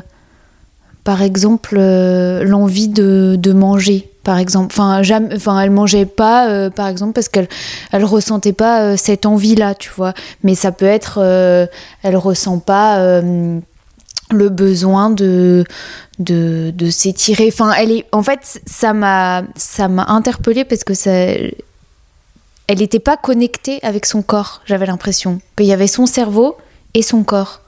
par 1.04 1.22
exemple, 1.22 1.76
euh, 1.78 2.44
l'envie 2.44 2.88
de, 2.88 3.36
de, 3.38 3.52
manger 3.52 4.08
par 4.22 4.38
exemple. 4.38 4.72
Enfin, 4.72 5.02
enfin, 5.34 5.60
elle 5.60 5.70
mangeait 5.72 6.06
pas, 6.06 6.48
euh, 6.48 6.70
par 6.70 6.86
exemple, 6.86 7.12
parce 7.12 7.28
qu'elle, 7.28 7.48
elle 7.90 8.04
ressentait 8.04 8.52
pas 8.52 8.82
euh, 8.82 8.96
cette 8.96 9.26
envie-là, 9.26 9.74
tu 9.74 9.90
vois. 9.96 10.14
Mais 10.44 10.54
ça 10.54 10.70
peut 10.70 10.86
être, 10.86 11.18
elle 12.02 12.16
ressent 12.16 12.58
pas 12.58 13.20
le 13.20 14.48
besoin 14.48 15.10
de, 15.10 15.64
de, 16.20 16.72
de 16.74 16.90
s'étirer. 16.90 17.48
Enfin, 17.52 17.72
elle 17.72 17.90
est, 17.90 18.06
en 18.12 18.22
fait, 18.22 18.60
ça 18.64 18.92
m'a, 18.92 19.42
ça 19.56 19.88
m'a 19.88 20.04
interpellée 20.04 20.64
parce 20.64 20.84
que 20.84 20.94
ça, 20.94 21.10
elle 21.12 21.52
n'était 22.78 23.00
pas 23.00 23.16
connectée 23.16 23.80
avec 23.82 24.06
son 24.06 24.22
corps. 24.22 24.62
J'avais 24.66 24.86
l'impression 24.86 25.40
qu'il 25.56 25.66
y 25.66 25.72
avait 25.72 25.88
son 25.88 26.06
cerveau 26.06 26.56
et 26.94 27.02
son 27.02 27.24
corps. 27.24 27.60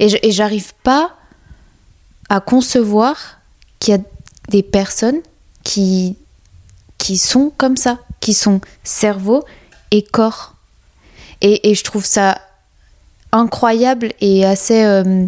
Et 0.00 0.30
j'arrive 0.32 0.72
pas 0.82 1.12
à 2.28 2.40
concevoir 2.40 3.38
qu'il 3.78 3.94
y 3.94 3.98
a 3.98 4.00
des 4.48 4.62
personnes 4.62 5.20
qui, 5.62 6.16
qui 6.98 7.18
sont 7.18 7.52
comme 7.56 7.76
ça, 7.76 7.98
qui 8.20 8.34
sont 8.34 8.60
cerveau 8.82 9.44
et 9.90 10.02
corps. 10.02 10.54
Et, 11.40 11.70
et 11.70 11.74
je 11.74 11.84
trouve 11.84 12.04
ça 12.04 12.40
incroyable 13.32 14.12
et 14.20 14.44
assez 14.44 14.84
euh, 14.84 15.26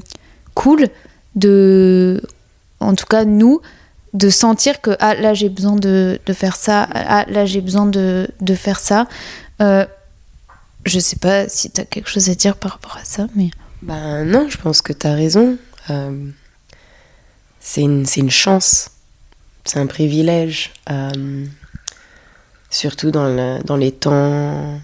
cool 0.55 0.89
de, 1.35 2.23
en 2.81 2.95
tout 2.95 3.07
cas 3.07 3.25
nous, 3.25 3.61
de 4.15 4.31
sentir 4.31 4.81
que 4.81 4.97
ah, 5.01 5.15
là 5.15 5.35
j'ai 5.35 5.49
besoin 5.49 5.77
de, 5.77 6.19
de, 6.25 6.33
faire 6.33 6.57
ça, 6.57 6.89
ah, 6.95 7.27
là 7.29 7.45
j'ai 7.45 7.61
besoin 7.61 7.87
de, 7.87 8.29
de, 8.41 8.55
faire 8.55 8.81
ça. 8.81 9.07
Euh, 9.61 9.85
je 10.85 10.99
sais 10.99 11.17
pas 11.17 11.49
si 11.49 11.71
tu 11.71 11.81
as 11.81 11.85
quelque 11.85 12.09
chose 12.09 12.31
à 12.31 12.35
dire 12.35 12.57
par 12.57 12.73
rapport 12.73 12.97
à 12.97 13.05
ça, 13.05 13.27
mais... 13.35 13.51
Ben 13.83 14.25
non, 14.25 14.49
je 14.49 14.57
pense 14.57 14.81
que 14.81 14.93
tu 14.93 15.07
as 15.07 15.13
raison. 15.13 15.59
Euh, 15.91 16.31
c'est 17.67 17.83
une, 17.83 18.07
une 18.17 18.31
chance 18.31 18.91
c'est 19.67 19.81
un 19.81 19.87
privilège, 19.87 20.71
euh, 20.91 21.45
surtout 22.71 23.11
dans, 23.11 23.27
le, 23.27 23.63
dans, 23.65 23.77
les 23.77 23.93
temps 23.93 24.81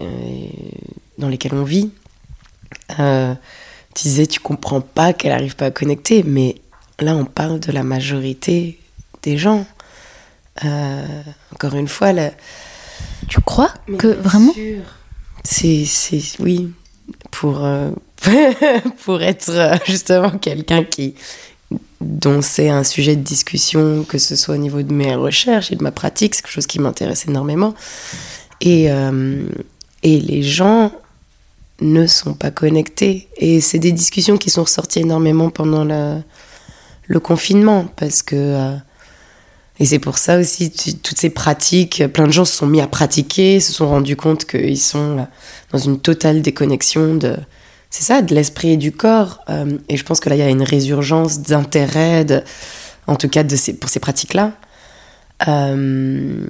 euh, 0.00 0.48
dans 1.18 1.28
lesquels 1.28 1.54
on 1.54 1.62
vit. 1.62 1.90
Euh, 2.98 3.34
tu 3.94 4.02
disais, 4.02 4.26
tu 4.26 4.40
comprends 4.40 4.80
pas 4.80 5.12
qu'elle 5.12 5.30
n'arrive 5.30 5.54
pas 5.54 5.66
à 5.66 5.70
connecter, 5.70 6.24
mais 6.24 6.56
là, 6.98 7.14
on 7.14 7.24
parle 7.24 7.60
de 7.60 7.70
la 7.70 7.84
majorité 7.84 8.80
des 9.22 9.38
gens. 9.38 9.64
Encore 11.52 11.74
une 11.74 11.88
fois, 11.88 12.12
tu 13.28 13.40
crois 13.40 13.72
que 13.98 14.08
vraiment 14.08 14.52
C'est, 15.44 15.86
oui, 16.40 16.72
pour 17.30 17.66
pour 19.04 19.22
être 19.22 19.78
justement 19.86 20.30
quelqu'un 20.38 20.84
qui 20.84 21.14
dont 22.04 22.42
c'est 22.42 22.68
un 22.68 22.84
sujet 22.84 23.16
de 23.16 23.22
discussion, 23.22 24.04
que 24.04 24.18
ce 24.18 24.36
soit 24.36 24.54
au 24.54 24.58
niveau 24.58 24.82
de 24.82 24.92
mes 24.92 25.14
recherches 25.14 25.72
et 25.72 25.76
de 25.76 25.82
ma 25.82 25.90
pratique, 25.90 26.34
c'est 26.34 26.42
quelque 26.42 26.52
chose 26.52 26.66
qui 26.66 26.78
m'intéresse 26.78 27.26
énormément. 27.26 27.74
Et, 28.60 28.90
euh, 28.90 29.42
et 30.02 30.20
les 30.20 30.42
gens 30.42 30.92
ne 31.80 32.06
sont 32.06 32.34
pas 32.34 32.50
connectés. 32.50 33.28
Et 33.38 33.60
c'est 33.60 33.78
des 33.78 33.92
discussions 33.92 34.36
qui 34.36 34.50
sont 34.50 34.62
ressorties 34.62 35.00
énormément 35.00 35.50
pendant 35.50 35.84
le, 35.84 37.20
confinement, 37.20 37.86
parce 37.96 38.22
que... 38.22 38.36
Euh, 38.36 38.76
et 39.80 39.86
c'est 39.86 39.98
pour 39.98 40.18
ça 40.18 40.38
aussi, 40.38 40.70
toutes 40.70 41.18
ces 41.18 41.30
pratiques, 41.30 42.06
plein 42.12 42.28
de 42.28 42.32
gens 42.32 42.44
se 42.44 42.56
sont 42.56 42.68
mis 42.68 42.80
à 42.80 42.86
pratiquer, 42.86 43.58
se 43.58 43.72
sont 43.72 43.88
rendus 43.88 44.14
compte 44.14 44.44
qu'ils 44.44 44.78
sont 44.78 45.26
dans 45.72 45.78
une 45.78 45.98
totale 45.98 46.42
déconnexion 46.42 47.16
de, 47.16 47.36
c'est 47.96 48.02
ça, 48.02 48.22
de 48.22 48.34
l'esprit 48.34 48.70
et 48.70 48.76
du 48.76 48.90
corps. 48.90 49.38
Euh, 49.48 49.78
et 49.88 49.96
je 49.96 50.02
pense 50.04 50.18
que 50.18 50.28
là, 50.28 50.34
il 50.34 50.40
y 50.40 50.42
a 50.42 50.48
une 50.48 50.64
résurgence 50.64 51.38
d'intérêt, 51.38 52.26
en 53.06 53.14
tout 53.14 53.28
cas 53.28 53.44
pour 53.44 53.88
ces 53.88 54.00
pratiques-là. 54.00 54.50
Euh, 55.46 56.44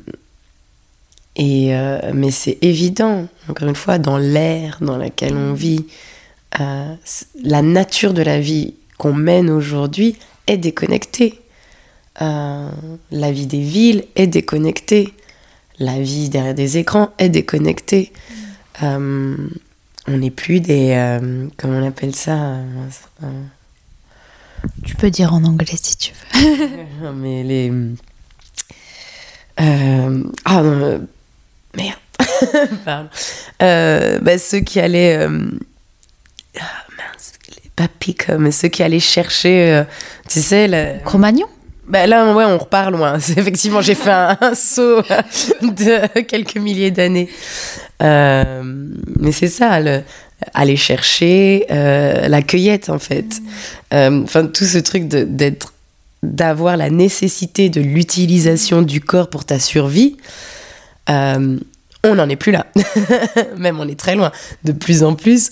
euh, 1.39 2.13
mais 2.15 2.31
c'est 2.31 2.57
évident, 2.63 3.27
encore 3.51 3.69
une 3.69 3.75
fois, 3.75 3.99
dans 3.99 4.17
l'ère 4.17 4.79
dans 4.81 4.97
laquelle 4.97 5.37
on 5.37 5.53
vit, 5.53 5.85
la 6.59 7.61
nature 7.61 8.15
de 8.15 8.23
la 8.23 8.41
vie 8.41 8.73
qu'on 8.97 9.13
mène 9.13 9.51
aujourd'hui 9.51 10.17
est 10.47 10.57
déconnectée. 10.57 11.43
la 12.21 13.33
vie 13.33 13.47
des 13.47 13.61
villes 13.61 14.05
est 14.17 14.29
déconnectée. 14.29 15.13
La 15.79 16.01
vie 16.01 16.31
derrière 16.31 16.55
des 16.55 16.79
écrans 16.79 17.11
est 17.19 17.29
déconnectée 17.29 18.15
on 20.07 20.19
n'est 20.19 20.31
plus 20.31 20.61
des. 20.61 20.91
Euh, 20.93 21.47
comment 21.57 21.79
on 21.79 21.87
appelle 21.87 22.15
ça 22.15 22.37
euh, 22.37 23.27
Tu 24.85 24.95
peux 24.97 25.11
dire 25.11 25.33
en 25.33 25.45
anglais 25.45 25.77
si 25.81 25.97
tu 25.97 26.13
veux. 26.13 27.13
mais 27.15 27.43
les. 27.43 27.73
Euh, 29.61 30.25
ah 30.45 30.63
non, 30.63 31.07
merde. 31.77 31.99
Pardon. 32.85 33.09
Bah, 33.61 34.39
ceux 34.39 34.61
qui 34.61 34.81
allaient. 34.81 35.27
Ah, 36.61 36.85
mince, 36.97 37.33
les 37.49 37.71
papis, 37.75 38.15
comme 38.15 38.51
ceux 38.53 38.69
qui 38.69 38.83
allaient 38.83 39.01
chercher. 39.01 39.85
tu 40.29 40.41
sais, 40.41 40.69
le. 40.69 41.03
Cro-Magnon? 41.05 41.47
Bah 41.87 42.07
là, 42.07 42.33
ouais, 42.33 42.45
on 42.45 42.57
repart 42.57 42.91
loin. 42.91 43.19
Effectivement, 43.37 43.83
j'ai 43.83 43.95
fait 43.95 44.11
un, 44.11 44.55
saut 44.55 45.03
de 45.03 46.21
quelques 46.23 46.57
milliers 46.57 46.91
d'années. 46.91 47.29
Euh, 48.03 48.63
mais 49.21 49.33
c'est 49.33 49.49
ça, 49.49 49.81
le, 49.81 50.03
aller 50.53 50.77
chercher 50.77 51.67
euh, 51.71 52.29
la 52.29 52.43
cueillette, 52.43 52.89
en 52.91 52.99
fait. 52.99 53.41
Euh, 53.93 54.23
enfin, 54.23 54.47
tout 54.47 54.65
ce 54.65 54.79
truc 54.79 55.09
d'être, 55.09 55.73
d'avoir 56.23 56.77
la 56.77 56.91
nécessité 56.91 57.69
de 57.69 57.81
l'utilisation 57.81 58.83
du 58.83 59.01
corps 59.01 59.31
pour 59.31 59.45
ta 59.45 59.59
survie. 59.59 60.17
on 61.09 62.15
n'en 62.15 62.29
est 62.29 62.37
plus 62.37 62.53
là. 62.53 62.67
Même 63.57 63.81
on 63.81 63.89
est 63.89 63.99
très 63.99 64.17
loin. 64.17 64.33
De 64.65 64.73
plus 64.73 65.03
en 65.03 65.15
plus, 65.15 65.51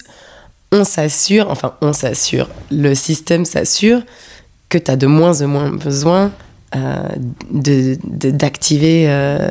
on 0.72 0.84
s'assure, 0.84 1.50
enfin, 1.50 1.74
on 1.82 1.92
s'assure, 1.92 2.48
le 2.70 2.94
système 2.94 3.44
s'assure 3.44 4.02
que 4.70 4.78
tu 4.78 4.90
as 4.90 4.96
de 4.96 5.06
moins 5.06 5.42
en 5.42 5.48
moins 5.48 5.70
besoin 5.70 6.32
euh, 6.74 7.08
d'activer 7.50 9.04
euh, 9.06 9.50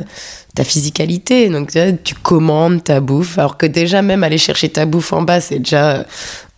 ta 0.54 0.64
physicalité. 0.64 1.48
Donc 1.48 1.70
tu 2.04 2.14
commandes 2.14 2.84
ta 2.84 3.00
bouffe, 3.00 3.38
alors 3.38 3.56
que 3.56 3.66
déjà 3.66 4.02
même 4.02 4.24
aller 4.24 4.38
chercher 4.38 4.68
ta 4.68 4.86
bouffe 4.86 5.12
en 5.12 5.22
bas, 5.22 5.40
c'est 5.40 5.58
déjà, 5.58 6.04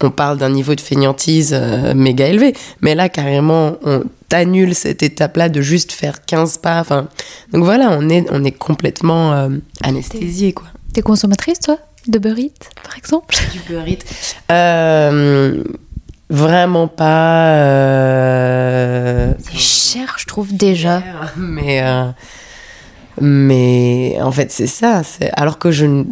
on 0.02 0.10
parle 0.10 0.38
d'un 0.38 0.50
niveau 0.50 0.74
de 0.74 0.80
fainéantise 0.80 1.52
euh, 1.54 1.94
méga 1.94 2.26
élevé. 2.26 2.54
Mais 2.80 2.94
là, 2.94 3.08
carrément, 3.08 3.76
on 3.84 4.02
t'annule 4.28 4.74
cette 4.74 5.02
étape-là 5.02 5.48
de 5.48 5.60
juste 5.60 5.92
faire 5.92 6.24
15 6.24 6.58
pas. 6.58 6.80
Enfin, 6.80 7.08
donc 7.52 7.64
voilà, 7.64 7.90
on 7.90 8.08
est, 8.08 8.26
on 8.30 8.44
est 8.44 8.52
complètement 8.52 9.48
anesthésié. 9.82 10.52
quoi. 10.52 10.66
T'es 10.92 11.02
consommatrice, 11.02 11.60
toi 11.60 11.78
de 12.06 12.18
Burrit, 12.18 12.52
par 12.82 12.98
exemple? 12.98 13.34
Du 13.54 13.60
Burrit 13.66 14.00
Vraiment 16.30 16.88
pas. 16.88 17.54
Euh, 17.58 19.32
c'est 19.38 19.58
cher, 19.58 20.16
je 20.18 20.26
trouve 20.26 20.54
déjà. 20.56 21.02
Mais, 21.36 21.82
euh, 21.82 22.10
mais 23.20 24.16
en 24.20 24.32
fait, 24.32 24.50
c'est 24.50 24.66
ça. 24.66 25.02
Alors 25.32 25.58
que 25.58 25.70
je 25.70 25.86
ne 25.86 26.04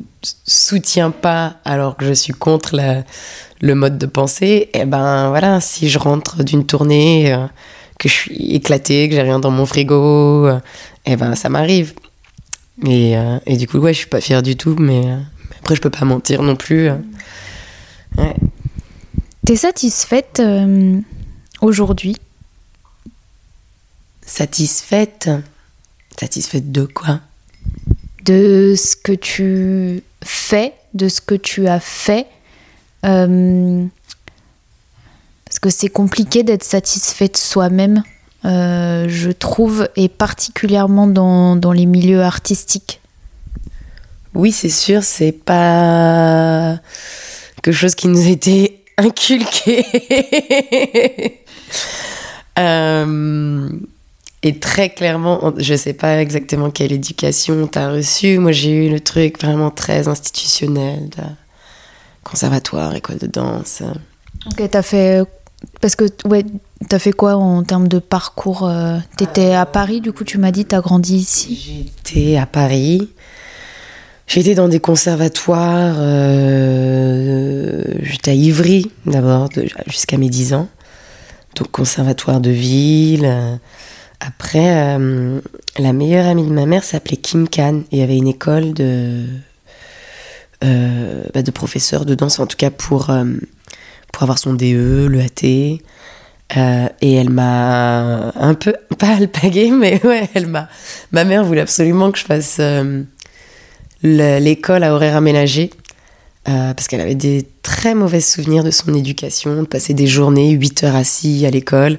soutiens 0.44 1.10
pas, 1.10 1.56
alors 1.64 1.96
que 1.96 2.04
je 2.04 2.12
suis 2.12 2.32
contre 2.32 2.80
le 3.60 3.74
mode 3.74 3.98
de 3.98 4.06
pensée, 4.06 4.70
et 4.72 4.80
eh 4.80 4.84
ben 4.84 5.28
voilà, 5.28 5.60
si 5.60 5.88
je 5.88 5.98
rentre 5.98 6.42
d'une 6.42 6.66
tournée, 6.66 7.32
euh, 7.32 7.46
que 7.98 8.08
je 8.08 8.14
suis 8.14 8.54
éclatée, 8.54 9.08
que 9.08 9.14
j'ai 9.14 9.22
rien 9.22 9.38
dans 9.38 9.50
mon 9.50 9.66
frigo, 9.66 10.48
et 10.48 10.58
eh 11.06 11.16
ben 11.16 11.34
ça 11.34 11.48
m'arrive. 11.48 11.94
Et, 12.86 13.14
et, 13.46 13.56
du 13.56 13.68
coup, 13.68 13.78
ouais, 13.78 13.92
je 13.92 13.98
suis 13.98 14.08
pas 14.08 14.20
fière 14.20 14.42
du 14.42 14.56
tout, 14.56 14.74
mais, 14.78 15.02
après, 15.60 15.76
je 15.76 15.80
peux 15.80 15.90
pas 15.90 16.04
mentir 16.04 16.42
non 16.42 16.56
plus. 16.56 16.90
Ouais. 18.18 18.34
T'es 19.44 19.56
satisfaite 19.56 20.38
euh, 20.40 21.00
aujourd'hui? 21.60 22.16
Satisfaite? 24.24 25.30
Satisfaite 26.18 26.70
de 26.72 26.84
quoi? 26.84 27.20
De 28.24 28.74
ce 28.76 28.96
que 28.96 29.12
tu 29.12 30.02
fais, 30.22 30.74
de 30.94 31.08
ce 31.08 31.20
que 31.20 31.34
tu 31.34 31.66
as 31.66 31.80
fait. 31.80 32.26
Euh, 33.04 33.84
parce 35.44 35.58
que 35.58 35.70
c'est 35.70 35.88
compliqué 35.88 36.44
d'être 36.44 36.64
satisfaite 36.64 37.36
soi-même, 37.36 38.02
euh, 38.44 39.06
je 39.08 39.30
trouve, 39.30 39.88
et 39.96 40.08
particulièrement 40.08 41.06
dans, 41.06 41.56
dans 41.56 41.72
les 41.72 41.86
milieux 41.86 42.22
artistiques. 42.22 43.00
Oui, 44.34 44.50
c'est 44.50 44.70
sûr, 44.70 45.02
c'est 45.02 45.32
pas 45.32 46.78
quelque 47.62 47.74
chose 47.74 47.94
qui 47.94 48.08
nous 48.08 48.28
était 48.28 48.82
inculqué. 48.96 49.84
Euh, 52.58 53.70
et 54.42 54.58
très 54.58 54.90
clairement, 54.90 55.52
je 55.56 55.74
sais 55.74 55.92
pas 55.92 56.20
exactement 56.20 56.70
quelle 56.70 56.92
éducation 56.92 57.68
t'as 57.68 57.92
reçue. 57.92 58.38
Moi, 58.38 58.50
j'ai 58.50 58.86
eu 58.86 58.90
le 58.90 58.98
truc 58.98 59.40
vraiment 59.40 59.70
très 59.70 60.08
institutionnel, 60.08 61.10
conservatoire, 62.24 62.94
école 62.96 63.18
de 63.18 63.28
danse. 63.28 63.82
Ok, 64.46 64.68
t'as 64.68 64.82
fait. 64.82 65.22
Parce 65.80 65.94
que, 65.94 66.06
ouais, 66.26 66.44
t'as 66.88 66.98
fait 66.98 67.12
quoi 67.12 67.36
en 67.36 67.62
termes 67.62 67.86
de 67.86 68.00
parcours 68.00 68.66
euh, 68.66 68.98
T'étais 69.16 69.54
à 69.54 69.64
Paris, 69.64 70.00
du 70.00 70.12
coup, 70.12 70.24
tu 70.24 70.38
m'as 70.38 70.50
dit, 70.50 70.64
t'as 70.64 70.80
grandi 70.80 71.14
ici? 71.14 71.86
J'étais 72.04 72.36
à 72.36 72.46
Paris. 72.46 73.10
J'étais 74.26 74.56
dans 74.56 74.66
des 74.66 74.80
conservatoires. 74.80 75.94
Euh, 75.98 77.84
j'étais 78.02 78.32
à 78.32 78.34
Ivry, 78.34 78.90
d'abord, 79.06 79.50
jusqu'à 79.86 80.18
mes 80.18 80.28
10 80.28 80.54
ans. 80.54 80.68
Donc, 81.54 81.70
conservatoire 81.70 82.40
de 82.40 82.50
ville. 82.50 83.60
Après, 84.24 84.76
euh, 84.76 85.40
la 85.78 85.92
meilleure 85.92 86.28
amie 86.28 86.46
de 86.46 86.52
ma 86.52 86.64
mère 86.64 86.84
s'appelait 86.84 87.16
Kim 87.16 87.48
Khan 87.48 87.82
et 87.90 88.04
avait 88.04 88.16
une 88.16 88.28
école 88.28 88.72
de, 88.72 89.26
euh, 90.62 91.24
bah, 91.34 91.42
de 91.42 91.50
professeurs 91.50 92.04
de 92.04 92.14
danse, 92.14 92.38
en 92.38 92.46
tout 92.46 92.56
cas 92.56 92.70
pour, 92.70 93.10
euh, 93.10 93.24
pour 94.12 94.22
avoir 94.22 94.38
son 94.38 94.54
DE, 94.54 95.08
le 95.10 95.20
AT. 95.20 95.42
et 97.00 97.14
elle 97.14 97.30
m'a 97.30 98.32
un 98.36 98.54
peu, 98.54 98.74
pas 98.98 99.16
alpagué, 99.16 99.72
mais 99.72 100.00
ouais, 100.06 100.30
elle 100.34 100.46
m'a. 100.46 100.68
Ma 101.10 101.24
mère 101.24 101.42
voulait 101.42 101.62
absolument 101.62 102.12
que 102.12 102.18
je 102.20 102.24
fasse 102.24 102.60
l'école 104.04 104.84
à 104.84 104.94
horaire 104.94 105.16
aménagé. 105.16 105.70
Parce 106.44 106.88
qu'elle 106.88 107.00
avait 107.00 107.14
des 107.14 107.46
très 107.62 107.94
mauvais 107.94 108.20
souvenirs 108.20 108.64
de 108.64 108.70
son 108.70 108.94
éducation, 108.94 109.62
de 109.62 109.66
passer 109.66 109.94
des 109.94 110.06
journées 110.06 110.50
8 110.50 110.84
heures 110.84 110.96
assis 110.96 111.46
à 111.46 111.50
l'école, 111.50 111.98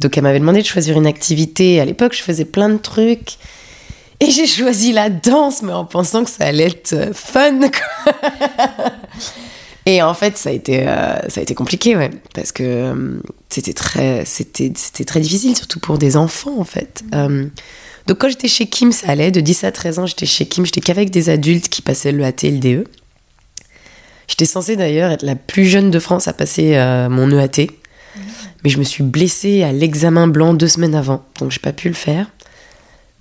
donc 0.00 0.16
elle 0.16 0.22
m'avait 0.22 0.40
demandé 0.40 0.60
de 0.62 0.66
choisir 0.66 0.96
une 0.96 1.06
activité. 1.06 1.80
À 1.80 1.84
l'époque, 1.84 2.14
je 2.14 2.22
faisais 2.22 2.44
plein 2.44 2.68
de 2.68 2.78
trucs. 2.78 3.38
Et 4.20 4.30
j'ai 4.30 4.46
choisi 4.46 4.92
la 4.92 5.10
danse, 5.10 5.62
mais 5.62 5.72
en 5.72 5.84
pensant 5.84 6.24
que 6.24 6.30
ça 6.30 6.46
allait 6.46 6.66
être 6.66 6.92
euh, 6.92 7.12
fun. 7.12 7.60
et 9.86 10.02
en 10.02 10.14
fait, 10.14 10.36
ça 10.36 10.50
a 10.50 10.52
été, 10.52 10.88
euh, 10.88 11.28
ça 11.28 11.40
a 11.40 11.42
été 11.42 11.54
compliqué, 11.54 11.96
ouais. 11.96 12.10
Parce 12.34 12.50
que 12.50 12.64
euh, 12.64 13.20
c'était 13.48 13.72
très, 13.72 14.24
c'était, 14.24 14.72
c'était 14.74 15.04
très 15.04 15.20
difficile, 15.20 15.56
surtout 15.56 15.78
pour 15.78 15.98
des 15.98 16.16
enfants, 16.16 16.58
en 16.58 16.64
fait. 16.64 17.04
donc 17.12 18.18
quand 18.18 18.28
j'étais 18.28 18.48
chez 18.48 18.66
Kim, 18.66 18.90
ça 18.90 19.08
allait. 19.08 19.30
De 19.30 19.40
10 19.40 19.64
à 19.64 19.72
13 19.72 20.00
ans, 20.00 20.06
j'étais 20.06 20.26
chez 20.26 20.46
Kim. 20.46 20.66
J'étais 20.66 20.80
qu'avec 20.80 21.10
des 21.10 21.28
adultes 21.30 21.68
qui 21.68 21.82
passaient 21.82 22.12
le 22.12 22.24
AT 22.24 22.42
et 22.42 22.50
le 22.50 22.58
DE. 22.58 22.84
J'étais 24.28 24.44
censée 24.44 24.76
d'ailleurs 24.76 25.10
être 25.10 25.22
la 25.22 25.34
plus 25.34 25.64
jeune 25.64 25.90
de 25.90 25.98
France 25.98 26.28
à 26.28 26.32
passer 26.32 26.76
mon 27.10 27.30
EAT 27.30 27.68
mais 28.64 28.70
je 28.70 28.78
me 28.78 28.84
suis 28.84 29.04
blessée 29.04 29.62
à 29.62 29.72
l'examen 29.72 30.26
blanc 30.26 30.54
deux 30.54 30.68
semaines 30.68 30.94
avant, 30.94 31.24
donc 31.38 31.50
j'ai 31.50 31.60
pas 31.60 31.72
pu 31.72 31.88
le 31.88 31.94
faire. 31.94 32.26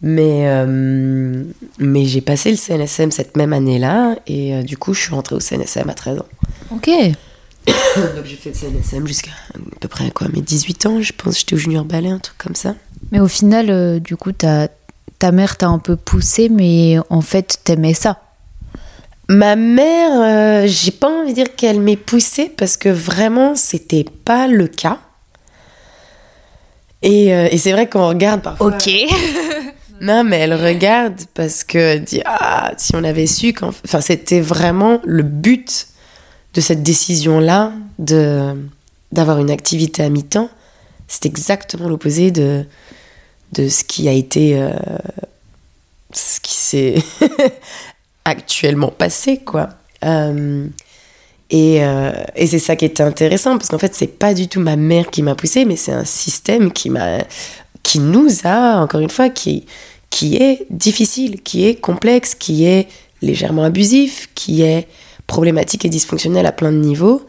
Mais, 0.03 0.47
euh, 0.47 1.43
mais 1.79 2.05
j'ai 2.05 2.21
passé 2.21 2.51
le 2.51 2.57
CNSM 2.57 3.09
cette 3.09 3.35
même 3.35 3.51
année-là, 3.51 4.15
et 4.27 4.53
euh, 4.53 4.63
du 4.63 4.77
coup, 4.77 4.93
je 4.93 5.01
suis 5.01 5.13
rentrée 5.13 5.35
au 5.35 5.39
CNSM 5.39 5.89
à 5.89 5.93
13 5.93 6.19
ans. 6.19 6.25
Ok. 6.71 6.87
donc 7.67 8.25
j'ai 8.25 8.35
fait 8.35 8.49
le 8.49 8.55
CNSM 8.55 9.07
jusqu'à 9.07 9.31
à 9.55 9.79
peu 9.79 9.87
près 9.87 10.11
quoi, 10.11 10.27
mes 10.31 10.41
18 10.41 10.85
ans, 10.85 11.01
je 11.01 11.13
pense, 11.13 11.39
j'étais 11.39 11.55
au 11.55 11.57
junior 11.57 11.83
ballet, 11.83 12.09
un 12.09 12.19
truc 12.19 12.37
comme 12.37 12.55
ça. 12.55 12.75
Mais 13.11 13.19
au 13.19 13.27
final, 13.27 13.71
euh, 13.71 13.99
du 13.99 14.15
coup, 14.17 14.31
ta, 14.31 14.67
ta 15.17 15.31
mère 15.31 15.57
t'a 15.57 15.67
un 15.67 15.79
peu 15.79 15.95
poussée, 15.95 16.49
mais 16.49 16.97
en 17.09 17.21
fait, 17.21 17.59
t'aimais 17.63 17.95
ça. 17.95 18.21
Ma 19.29 19.55
mère, 19.55 20.67
j'ai 20.67 20.91
pas 20.91 21.09
envie 21.09 21.31
de 21.31 21.35
dire 21.35 21.55
qu'elle 21.55 21.81
m'ait 21.81 21.97
poussée 21.97 22.49
parce 22.55 22.77
que 22.77 22.89
vraiment, 22.89 23.55
c'était 23.55 24.05
pas 24.23 24.47
le 24.47 24.67
cas. 24.67 24.99
Euh, 27.05 27.47
et, 27.51 27.57
c'est 27.57 27.71
vrai 27.71 27.87
qu'on 27.87 28.07
regarde 28.07 28.41
parfois. 28.41 28.67
Ok. 28.67 28.89
non, 30.01 30.23
mais 30.23 30.37
elle 30.37 30.53
regarde 30.53 31.15
parce 31.33 31.63
que 31.63 31.97
dit 31.97 32.21
ah 32.25 32.71
si 32.77 32.95
on 32.95 33.03
avait 33.03 33.27
su 33.27 33.53
quand, 33.53 33.71
enfin 33.85 34.01
c'était 34.01 34.41
vraiment 34.41 34.99
le 35.05 35.23
but 35.23 35.87
de 36.53 36.61
cette 36.61 36.83
décision 36.83 37.39
là 37.39 37.71
de 37.99 38.55
d'avoir 39.11 39.39
une 39.39 39.51
activité 39.51 40.03
à 40.03 40.09
mi-temps. 40.09 40.49
C'est 41.07 41.25
exactement 41.25 41.87
l'opposé 41.87 42.31
de 42.31 42.65
de 43.53 43.69
ce 43.69 43.83
qui 43.83 44.09
a 44.09 44.11
été 44.11 44.59
euh, 44.59 44.71
ce 46.11 46.39
qui 46.39 46.55
s'est 46.55 46.95
actuellement 48.27 48.89
passé 48.89 49.37
quoi. 49.37 49.69
Euh, 50.05 50.67
euh, 51.53 52.23
et, 52.35 52.47
c'est 52.47 52.59
ça 52.59 52.75
qui 52.75 52.85
était 52.85 53.03
intéressant, 53.03 53.57
parce 53.57 53.69
qu'en 53.69 53.77
fait, 53.77 53.95
c'est 53.95 54.07
pas 54.19 54.33
du 54.33 54.47
tout 54.47 54.59
ma 54.59 54.75
mère 54.75 55.09
qui 55.09 55.23
m'a 55.23 55.35
poussée, 55.35 55.65
mais 55.65 55.75
c'est 55.75 55.93
un 55.93 56.05
système 56.05 56.71
qui, 56.71 56.89
m'a, 56.89 57.19
qui 57.83 57.99
nous 57.99 58.27
a, 58.43 58.81
encore 58.81 58.99
une 58.99 59.09
fois, 59.09 59.29
qui, 59.29 59.65
qui 60.09 60.35
est 60.37 60.65
difficile, 60.69 61.41
qui 61.41 61.65
est 61.65 61.75
complexe, 61.75 62.35
qui 62.35 62.65
est 62.65 62.87
légèrement 63.21 63.63
abusif, 63.63 64.29
qui 64.35 64.61
est 64.61 64.87
problématique 65.25 65.85
et 65.85 65.89
dysfonctionnel 65.89 66.45
à 66.45 66.51
plein 66.51 66.71
de 66.71 66.77
niveaux, 66.77 67.25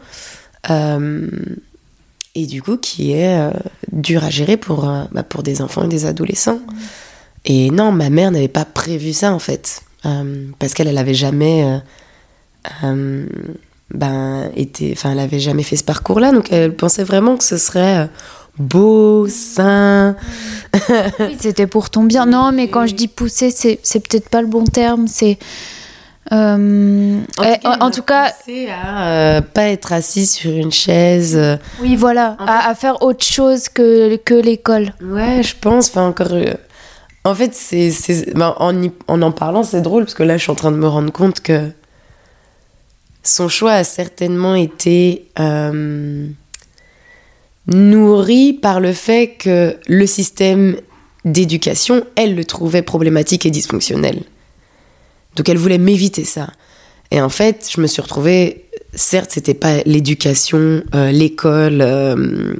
euh, 0.69 1.27
et 2.35 2.45
du 2.45 2.61
coup, 2.61 2.77
qui 2.77 3.13
est 3.13 3.51
dur 3.91 4.23
à 4.23 4.29
gérer 4.29 4.55
pour, 4.55 4.81
bah, 5.11 5.23
pour 5.23 5.43
des 5.43 5.61
enfants 5.61 5.83
et 5.83 5.87
des 5.87 6.05
adolescents. 6.05 6.59
Et 7.45 7.71
non, 7.71 7.91
ma 7.91 8.09
mère 8.09 8.31
n'avait 8.31 8.47
pas 8.47 8.65
prévu 8.65 9.13
ça, 9.13 9.33
en 9.33 9.39
fait, 9.39 9.81
parce 10.03 10.73
qu'elle, 10.73 10.87
elle 10.87 10.97
avait 10.97 11.13
jamais 11.13 11.81
ben, 13.93 14.51
était, 14.55 14.91
enfin, 14.93 15.11
elle 15.11 15.19
avait 15.19 15.39
jamais 15.39 15.63
fait 15.63 15.75
ce 15.75 15.83
parcours-là, 15.83 16.31
donc 16.31 16.51
elle 16.51 16.75
pensait 16.75 17.03
vraiment 17.03 17.37
que 17.37 17.43
ce 17.43 17.57
serait 17.57 17.99
euh, 17.99 18.05
beau, 18.57 19.27
sain. 19.27 20.15
oui, 21.19 21.37
c'était 21.39 21.67
pour 21.67 21.89
ton 21.89 22.03
bien. 22.03 22.25
Non, 22.25 22.51
mais 22.51 22.67
quand 22.67 22.85
je 22.85 22.93
dis 22.93 23.07
pousser, 23.07 23.51
c'est, 23.51 23.79
c'est 23.81 23.99
peut-être 23.99 24.29
pas 24.29 24.41
le 24.41 24.47
bon 24.47 24.63
terme. 24.63 25.07
C'est 25.07 25.39
euh, 26.31 27.19
en, 27.63 27.89
tout 27.89 28.03
cas, 28.03 28.31
à 28.69 29.07
euh, 29.07 29.41
pas 29.41 29.69
être 29.69 29.91
assis 29.91 30.27
sur 30.27 30.51
une 30.51 30.71
chaise. 30.71 31.39
Oui, 31.81 31.95
voilà, 31.95 32.37
à, 32.45 32.75
faire 32.75 33.01
autre 33.01 33.25
chose 33.25 33.69
que, 33.69 34.17
que 34.17 34.35
l'école. 34.35 34.93
Ouais, 35.01 35.41
je 35.41 35.55
pense. 35.59 35.89
Enfin, 35.89 36.07
encore. 36.07 36.27
En 37.25 37.35
fait, 37.35 37.53
c'est, 37.53 38.33
ben, 38.33 38.55
en, 38.57 38.83
en 39.07 39.21
en 39.21 39.31
parlant, 39.31 39.63
c'est 39.63 39.81
drôle 39.81 40.03
parce 40.05 40.13
que 40.13 40.23
là, 40.23 40.37
je 40.37 40.43
suis 40.43 40.51
en 40.51 40.55
train 40.55 40.71
de 40.71 40.77
me 40.77 40.87
rendre 40.87 41.11
compte 41.11 41.41
que 41.41 41.69
son 43.23 43.49
choix 43.49 43.73
a 43.73 43.83
certainement 43.83 44.55
été 44.55 45.27
euh, 45.39 46.27
nourri 47.67 48.53
par 48.53 48.79
le 48.79 48.93
fait 48.93 49.35
que 49.37 49.77
le 49.87 50.05
système 50.05 50.77
d'éducation, 51.25 52.05
elle 52.15 52.35
le 52.35 52.45
trouvait 52.45 52.81
problématique 52.81 53.45
et 53.45 53.51
dysfonctionnel. 53.51 54.23
Donc 55.35 55.49
elle 55.49 55.57
voulait 55.57 55.77
m'éviter 55.77 56.23
ça. 56.23 56.47
Et 57.11 57.21
en 57.21 57.29
fait, 57.29 57.69
je 57.73 57.81
me 57.81 57.87
suis 57.87 58.01
retrouvée, 58.01 58.65
certes, 58.93 59.31
c'était 59.31 59.53
pas 59.53 59.81
l'éducation, 59.85 60.83
euh, 60.95 61.11
l'école 61.11 61.81
euh, 61.81 62.55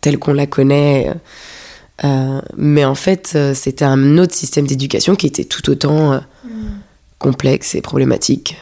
telle 0.00 0.18
qu'on 0.18 0.32
la 0.32 0.46
connaît, 0.46 1.10
mais 2.02 2.84
en 2.84 2.94
fait, 2.94 3.38
c'était 3.54 3.84
un 3.84 4.18
autre 4.18 4.34
système 4.34 4.66
d'éducation 4.66 5.14
qui 5.14 5.26
était 5.26 5.44
tout 5.44 5.70
autant 5.70 6.20
mm. 6.44 6.50
complexe 7.18 7.74
et 7.74 7.80
problématique. 7.80 8.56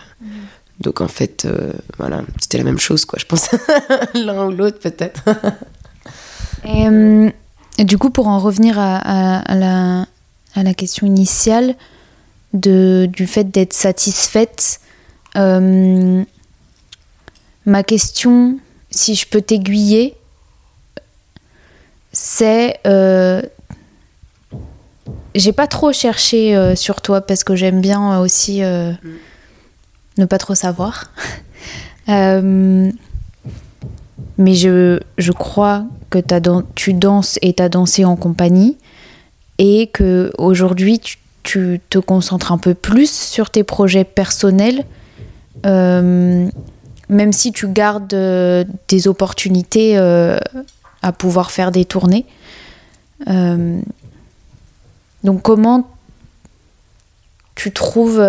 Donc 0.82 1.00
en 1.00 1.08
fait, 1.08 1.44
euh, 1.44 1.72
voilà, 1.98 2.22
c'était 2.40 2.58
la 2.58 2.64
même 2.64 2.78
chose, 2.78 3.04
quoi, 3.04 3.18
je 3.18 3.26
pense. 3.26 3.48
L'un 4.14 4.46
ou 4.46 4.50
l'autre, 4.50 4.78
peut-être. 4.78 5.24
Euh, 6.64 7.28
et, 7.76 7.84
du 7.84 7.98
coup, 7.98 8.10
pour 8.10 8.28
en 8.28 8.38
revenir 8.38 8.78
à, 8.78 9.42
la, 9.48 10.06
à 10.54 10.62
la, 10.62 10.74
question 10.74 11.08
initiale 11.08 11.74
de, 12.52 13.08
du 13.10 13.26
fait 13.26 13.50
d'être 13.50 13.72
satisfaite, 13.72 14.80
euh, 15.34 16.22
ma 17.66 17.82
question, 17.82 18.60
si 18.92 19.16
je 19.16 19.26
peux 19.26 19.40
t'aiguiller, 19.40 20.14
c'est 22.12 22.78
j'ai 25.34 25.52
pas 25.52 25.66
trop 25.66 25.92
cherché 25.92 26.74
sur 26.76 27.00
toi 27.00 27.22
parce 27.22 27.42
que 27.42 27.56
j'aime 27.56 27.80
bien 27.80 28.20
aussi 28.20 28.62
mm 28.62 28.96
ne 30.18 30.24
pas 30.24 30.38
trop 30.38 30.54
savoir. 30.54 31.10
Euh, 32.08 32.90
mais 34.36 34.54
je, 34.56 34.98
je, 35.18 35.30
crois 35.30 35.84
que 36.10 36.18
tu 36.74 36.94
danses 36.94 37.38
et 37.42 37.52
tu 37.52 37.62
as 37.62 37.68
dansé 37.68 38.04
en 38.04 38.16
compagnie 38.16 38.76
et 39.58 39.86
que 39.86 40.32
aujourd'hui 40.36 40.98
tu, 40.98 41.18
tu, 41.44 41.80
te 41.90 41.98
concentres 41.98 42.50
un 42.50 42.58
peu 42.58 42.74
plus 42.74 43.08
sur 43.08 43.50
tes 43.50 43.62
projets 43.62 44.02
personnels, 44.02 44.82
euh, 45.64 46.48
même 47.08 47.32
si 47.32 47.52
tu 47.52 47.68
gardes 47.68 48.12
euh, 48.14 48.64
des 48.88 49.06
opportunités 49.06 49.96
à 51.02 51.12
pouvoir 51.12 51.50
faire 51.50 51.72
des 51.72 51.84
tournées. 51.84 52.26
donc 53.26 53.82
comment 55.42 55.90
tu 57.54 57.72
trouves 57.72 58.20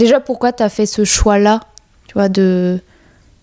Déjà, 0.00 0.18
pourquoi 0.18 0.52
tu 0.52 0.62
as 0.62 0.70
fait 0.70 0.86
ce 0.86 1.04
choix-là, 1.04 1.60
tu 2.06 2.14
vois, 2.14 2.30
de, 2.30 2.80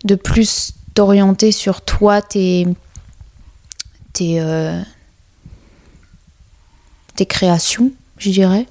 de 0.06 0.16
plus 0.16 0.74
t'orienter 0.96 1.52
sur 1.52 1.82
toi, 1.82 2.24
tes, 2.24 2.66
tes, 4.14 4.42
euh, 4.42 4.82
tes 7.16 7.28
créations, 7.28 7.92
je 8.18 8.32
dirais? 8.32 8.66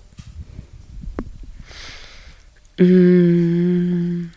Hum. 2.80 4.30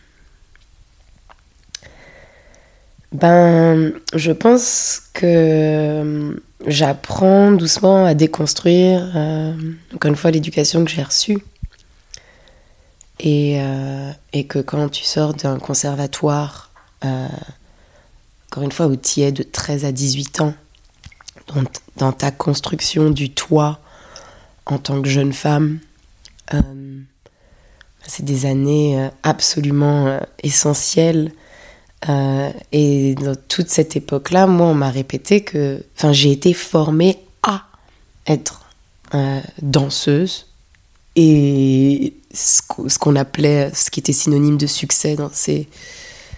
Ben, 3.12 3.92
je 4.14 4.30
pense 4.30 5.02
que 5.14 6.40
j'apprends 6.66 7.50
doucement 7.50 8.04
à 8.04 8.14
déconstruire, 8.14 9.12
euh, 9.16 9.52
encore 9.94 10.10
une 10.10 10.16
fois, 10.16 10.30
l'éducation 10.30 10.84
que 10.84 10.90
j'ai 10.90 11.02
reçue. 11.02 11.38
Et, 13.18 13.60
euh, 13.60 14.12
et, 14.32 14.46
que 14.46 14.60
quand 14.60 14.88
tu 14.88 15.04
sors 15.04 15.34
d'un 15.34 15.58
conservatoire, 15.58 16.70
euh, 17.04 17.26
encore 18.50 18.62
une 18.62 18.72
fois, 18.72 18.86
où 18.86 18.96
tu 18.96 19.20
es 19.20 19.32
de 19.32 19.42
13 19.42 19.84
à 19.84 19.92
18 19.92 20.40
ans, 20.40 20.54
dans, 21.48 21.64
dans, 21.96 22.12
ta 22.12 22.30
construction 22.30 23.10
du 23.10 23.30
toit 23.30 23.80
en 24.66 24.78
tant 24.78 25.02
que 25.02 25.08
jeune 25.08 25.32
femme, 25.32 25.80
euh, 26.54 26.60
c'est 28.06 28.24
des 28.24 28.46
années 28.46 29.10
absolument 29.22 30.18
essentielles 30.42 31.32
euh, 32.08 32.50
et 32.72 33.14
dans 33.14 33.36
toute 33.48 33.68
cette 33.68 33.96
époque-là, 33.96 34.46
moi, 34.46 34.68
on 34.68 34.74
m'a 34.74 34.90
répété 34.90 35.42
que, 35.42 35.82
enfin, 35.96 36.12
j'ai 36.12 36.32
été 36.32 36.54
formée 36.54 37.18
à 37.42 37.64
être 38.26 38.62
euh, 39.14 39.40
danseuse 39.60 40.46
et 41.16 42.14
ce 42.32 42.98
qu'on 42.98 43.16
appelait, 43.16 43.70
ce 43.74 43.90
qui 43.90 44.00
était 44.00 44.12
synonyme 44.12 44.56
de 44.56 44.66
succès 44.66 45.16
dans 45.16 45.30
ces, 45.32 45.68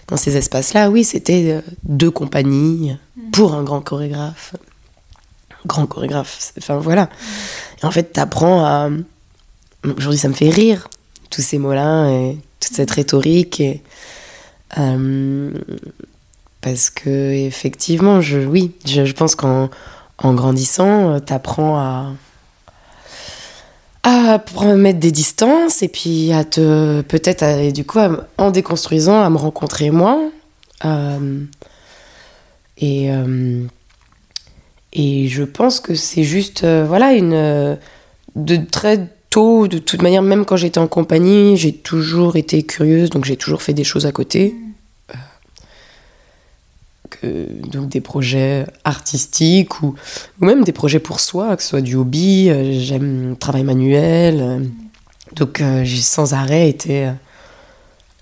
dans 0.07 0.17
ces 0.17 0.35
espaces-là, 0.35 0.89
oui, 0.89 1.03
c'était 1.03 1.51
euh, 1.51 1.61
deux 1.83 2.11
compagnies 2.11 2.97
pour 3.31 3.53
un 3.53 3.63
grand 3.63 3.81
chorégraphe. 3.81 4.55
Grand 5.65 5.85
chorégraphe, 5.85 6.51
enfin 6.57 6.77
voilà. 6.77 7.09
Et 7.81 7.85
en 7.85 7.91
fait, 7.91 8.11
t'apprends 8.11 8.65
à. 8.65 8.89
Aujourd'hui, 9.85 10.17
ça 10.17 10.27
me 10.27 10.33
fait 10.33 10.49
rire, 10.49 10.89
tous 11.29 11.41
ces 11.41 11.57
mots-là 11.57 12.09
et 12.09 12.37
toute 12.59 12.73
cette 12.73 12.91
rhétorique. 12.91 13.61
Et, 13.61 13.81
parce 16.61 16.89
que 16.89 17.31
effectivement, 17.33 18.21
je, 18.21 18.39
oui, 18.39 18.71
je, 18.85 19.11
pense 19.11 19.35
qu'en 19.35 19.69
en 20.17 20.33
grandissant, 20.33 21.19
tu 21.19 21.33
apprends 21.33 21.77
à, 21.77 22.11
à 24.03 24.43
mettre 24.75 24.99
des 24.99 25.11
distances 25.11 25.81
et 25.81 25.87
puis 25.87 26.31
à 26.33 26.43
te 26.43 27.01
peut-être 27.01 27.71
du 27.71 27.85
coup 27.85 27.99
en 28.37 28.51
déconstruisant 28.51 29.21
à 29.21 29.29
me 29.29 29.37
rencontrer 29.37 29.91
moi. 29.91 30.19
Euh, 30.85 31.43
et 32.77 33.11
euh, 33.11 33.63
et 34.91 35.27
je 35.27 35.43
pense 35.43 35.79
que 35.79 35.95
c'est 35.95 36.23
juste 36.23 36.63
euh, 36.63 36.85
voilà 36.87 37.13
une 37.13 37.77
de 38.35 38.55
très 38.69 39.07
tôt 39.29 39.67
de 39.67 39.77
toute 39.77 40.01
manière 40.01 40.21
même 40.21 40.43
quand 40.43 40.57
j'étais 40.57 40.79
en 40.79 40.87
compagnie 40.87 41.55
j'ai 41.55 41.71
toujours 41.71 42.35
été 42.35 42.63
curieuse 42.63 43.09
donc 43.09 43.25
j'ai 43.25 43.37
toujours 43.37 43.61
fait 43.61 43.73
des 43.73 43.83
choses 43.83 44.05
à 44.05 44.11
côté 44.11 44.55
donc 47.23 47.89
des 47.89 48.01
projets 48.01 48.65
artistiques 48.83 49.81
ou, 49.81 49.95
ou, 50.41 50.45
même 50.45 50.63
des 50.63 50.71
projets 50.71 50.99
pour 50.99 51.19
soi, 51.19 51.55
que 51.55 51.63
ce 51.63 51.69
soit 51.69 51.81
du 51.81 51.95
hobby, 51.95 52.49
euh, 52.49 52.79
j'aime 52.79 53.29
le 53.29 53.35
travail 53.35 53.63
manuel. 53.63 54.41
Euh, 54.41 54.59
donc 55.35 55.61
euh, 55.61 55.83
j'ai 55.83 56.01
sans 56.01 56.33
arrêt 56.33 56.69
été 56.69 57.11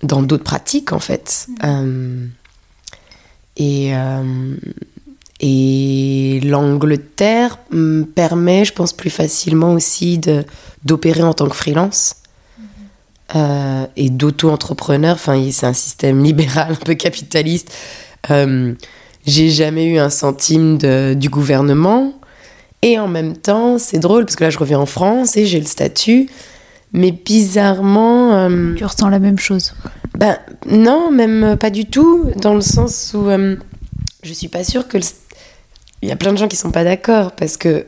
dans 0.02 0.22
d'autres 0.22 0.44
pratiques 0.44 0.92
en 0.92 0.98
fait. 0.98 1.46
Mm. 1.62 2.28
et 3.56 3.92
et 5.44 6.38
l'Angleterre 6.44 7.58
me 7.72 8.04
permet, 8.04 8.64
je 8.64 8.72
pense, 8.72 8.92
plus 8.92 9.10
facilement 9.10 9.72
aussi 9.72 10.20
d'opérer 10.84 11.24
en 11.24 11.34
tant 11.34 11.48
que 11.48 11.56
freelance. 11.56 12.14
Mm. 13.34 13.86
et 13.96 14.10
d'auto-entrepreneur. 14.10 15.14
Enfin, 15.14 15.50
c'est 15.50 15.66
un 15.66 15.72
système 15.72 16.22
libéral, 16.22 16.72
un 16.80 16.84
peu 16.84 16.94
capitaliste, 16.94 17.72
euh, 18.30 18.74
j'ai 19.26 19.50
jamais 19.50 19.86
eu 19.86 19.98
un 19.98 20.10
centime 20.10 20.78
de, 20.78 21.14
du 21.14 21.28
gouvernement. 21.28 22.12
Et 22.82 22.98
en 22.98 23.08
même 23.08 23.36
temps, 23.36 23.78
c'est 23.78 24.00
drôle 24.00 24.24
parce 24.24 24.36
que 24.36 24.44
là, 24.44 24.50
je 24.50 24.58
reviens 24.58 24.80
en 24.80 24.86
France 24.86 25.36
et 25.36 25.46
j'ai 25.46 25.60
le 25.60 25.66
statut. 25.66 26.28
Mais 26.92 27.12
bizarrement. 27.12 28.34
Euh, 28.34 28.74
tu 28.74 28.84
ressens 28.84 29.08
la 29.08 29.18
même 29.18 29.38
chose 29.38 29.74
Ben 30.18 30.38
non, 30.66 31.10
même 31.10 31.56
pas 31.56 31.70
du 31.70 31.86
tout. 31.86 32.30
Dans 32.36 32.54
le 32.54 32.60
sens 32.60 33.12
où 33.14 33.28
euh, 33.28 33.56
je 34.22 34.32
suis 34.32 34.48
pas 34.48 34.64
sûre 34.64 34.88
que. 34.88 34.98
Il 36.02 36.08
y 36.08 36.12
a 36.12 36.16
plein 36.16 36.32
de 36.32 36.38
gens 36.38 36.48
qui 36.48 36.56
sont 36.56 36.72
pas 36.72 36.82
d'accord 36.82 37.30
parce 37.32 37.56
que 37.56 37.86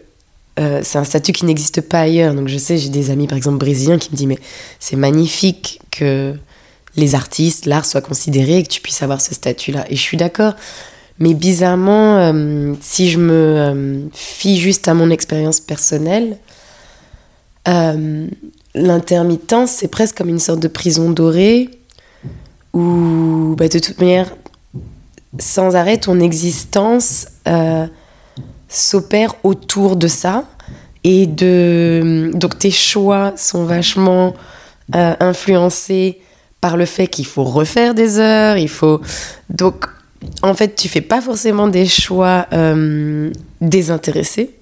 euh, 0.61 0.81
c'est 0.85 0.99
un 0.99 1.05
statut 1.05 1.33
qui 1.33 1.45
n'existe 1.45 1.81
pas 1.81 2.01
ailleurs. 2.01 2.35
Donc 2.35 2.49
je 2.49 2.59
sais, 2.59 2.79
j'ai 2.79 2.89
des 2.89 3.11
amis 3.11 3.27
par 3.27 3.37
exemple 3.37 3.59
brésiliens 3.59 3.99
qui 3.99 4.11
me 4.13 4.17
disent 4.17 4.29
mais 4.29 4.39
c'est 4.79 4.97
magnifique 4.97 5.81
que 5.91 6.35
les 6.97 7.15
artistes, 7.15 7.67
l'art 7.67 7.85
soit 7.85 8.01
considéré 8.01 8.59
et 8.59 8.63
que 8.63 8.69
tu 8.69 8.81
puisses 8.81 9.03
avoir 9.03 9.21
ce 9.21 9.35
statut-là. 9.35 9.85
Et 9.89 9.97
je 9.97 10.01
suis 10.01 10.17
d'accord. 10.17 10.55
Mais 11.19 11.35
bizarrement, 11.35 12.19
euh, 12.19 12.75
si 12.81 13.09
je 13.09 13.19
me 13.19 13.33
euh, 13.33 14.01
fie 14.13 14.59
juste 14.59 14.89
à 14.89 14.95
mon 14.95 15.11
expérience 15.11 15.61
personnelle, 15.61 16.39
euh, 17.69 18.27
l'intermittence, 18.75 19.71
c'est 19.71 19.89
presque 19.89 20.17
comme 20.17 20.29
une 20.29 20.41
sorte 20.41 20.61
de 20.61 20.69
prison 20.69 21.11
dorée 21.11 21.71
où, 22.73 23.55
bah, 23.57 23.69
de 23.69 23.79
toute 23.79 24.01
manière, 24.01 24.35
sans 25.39 25.77
arrêt, 25.77 25.99
ton 25.99 26.19
existence 26.21 27.29
s'opère 28.69 29.35
autour 29.45 29.97
de 29.97 30.09
ça. 30.09 30.45
Et 31.05 31.27
de... 31.27 32.31
donc 32.35 32.59
tes 32.59 32.71
choix 32.71 33.35
sont 33.37 33.65
vachement 33.65 34.35
influencés 34.93 36.21
par 36.65 36.79
le 36.79 36.87
fait 36.87 37.09
qu'il 37.09 37.27
faut 37.27 37.45
refaire 37.45 37.95
des 37.95 38.19
heures, 38.19 38.57
il 38.57 38.71
faut... 38.71 39.03
Donc, 39.51 39.85
en 40.41 40.55
fait, 40.55 40.75
tu 40.75 40.89
fais 40.89 41.03
pas 41.03 41.21
forcément 41.21 41.69
des 41.69 41.85
choix 41.85 42.47
euh, 42.55 43.31
désintéressés, 43.61 44.55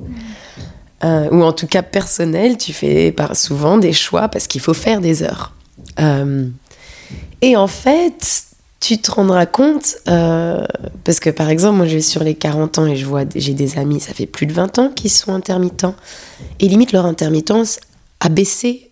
euh, 1.04 1.28
ou 1.30 1.44
en 1.44 1.52
tout 1.52 1.68
cas 1.68 1.82
personnels, 1.82 2.56
tu 2.58 2.72
fais 2.72 3.14
souvent 3.34 3.78
des 3.78 3.92
choix 3.92 4.26
parce 4.26 4.48
qu'il 4.48 4.60
faut 4.60 4.74
faire 4.74 5.00
des 5.00 5.22
heures. 5.22 5.52
Euh, 6.00 6.48
et 7.40 7.56
en 7.56 7.68
fait, 7.68 8.46
tu 8.80 8.98
te 8.98 9.12
rendras 9.12 9.46
compte, 9.46 9.94
parce 10.04 11.20
que 11.20 11.30
par 11.30 11.50
exemple, 11.50 11.76
moi 11.76 11.86
je 11.86 11.94
vais 11.94 12.00
sur 12.00 12.24
les 12.24 12.34
40 12.34 12.78
ans 12.78 12.86
et 12.86 12.96
je 12.96 13.06
vois, 13.06 13.22
j'ai 13.32 13.54
des 13.54 13.78
amis, 13.78 14.00
ça 14.00 14.12
fait 14.12 14.26
plus 14.26 14.46
de 14.46 14.52
20 14.52 14.80
ans 14.80 14.88
qui 14.88 15.08
sont 15.08 15.32
intermittents, 15.32 15.94
et 16.58 16.66
limite 16.66 16.90
leur 16.90 17.06
intermittence 17.06 17.78
a 18.18 18.28
baissé 18.28 18.90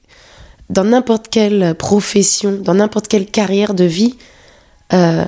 dans 0.70 0.84
n'importe 0.84 1.28
quelle 1.28 1.74
profession, 1.74 2.52
dans 2.52 2.74
n'importe 2.74 3.08
quelle 3.08 3.26
carrière 3.26 3.74
de 3.74 3.84
vie, 3.84 4.16
euh, 4.92 5.24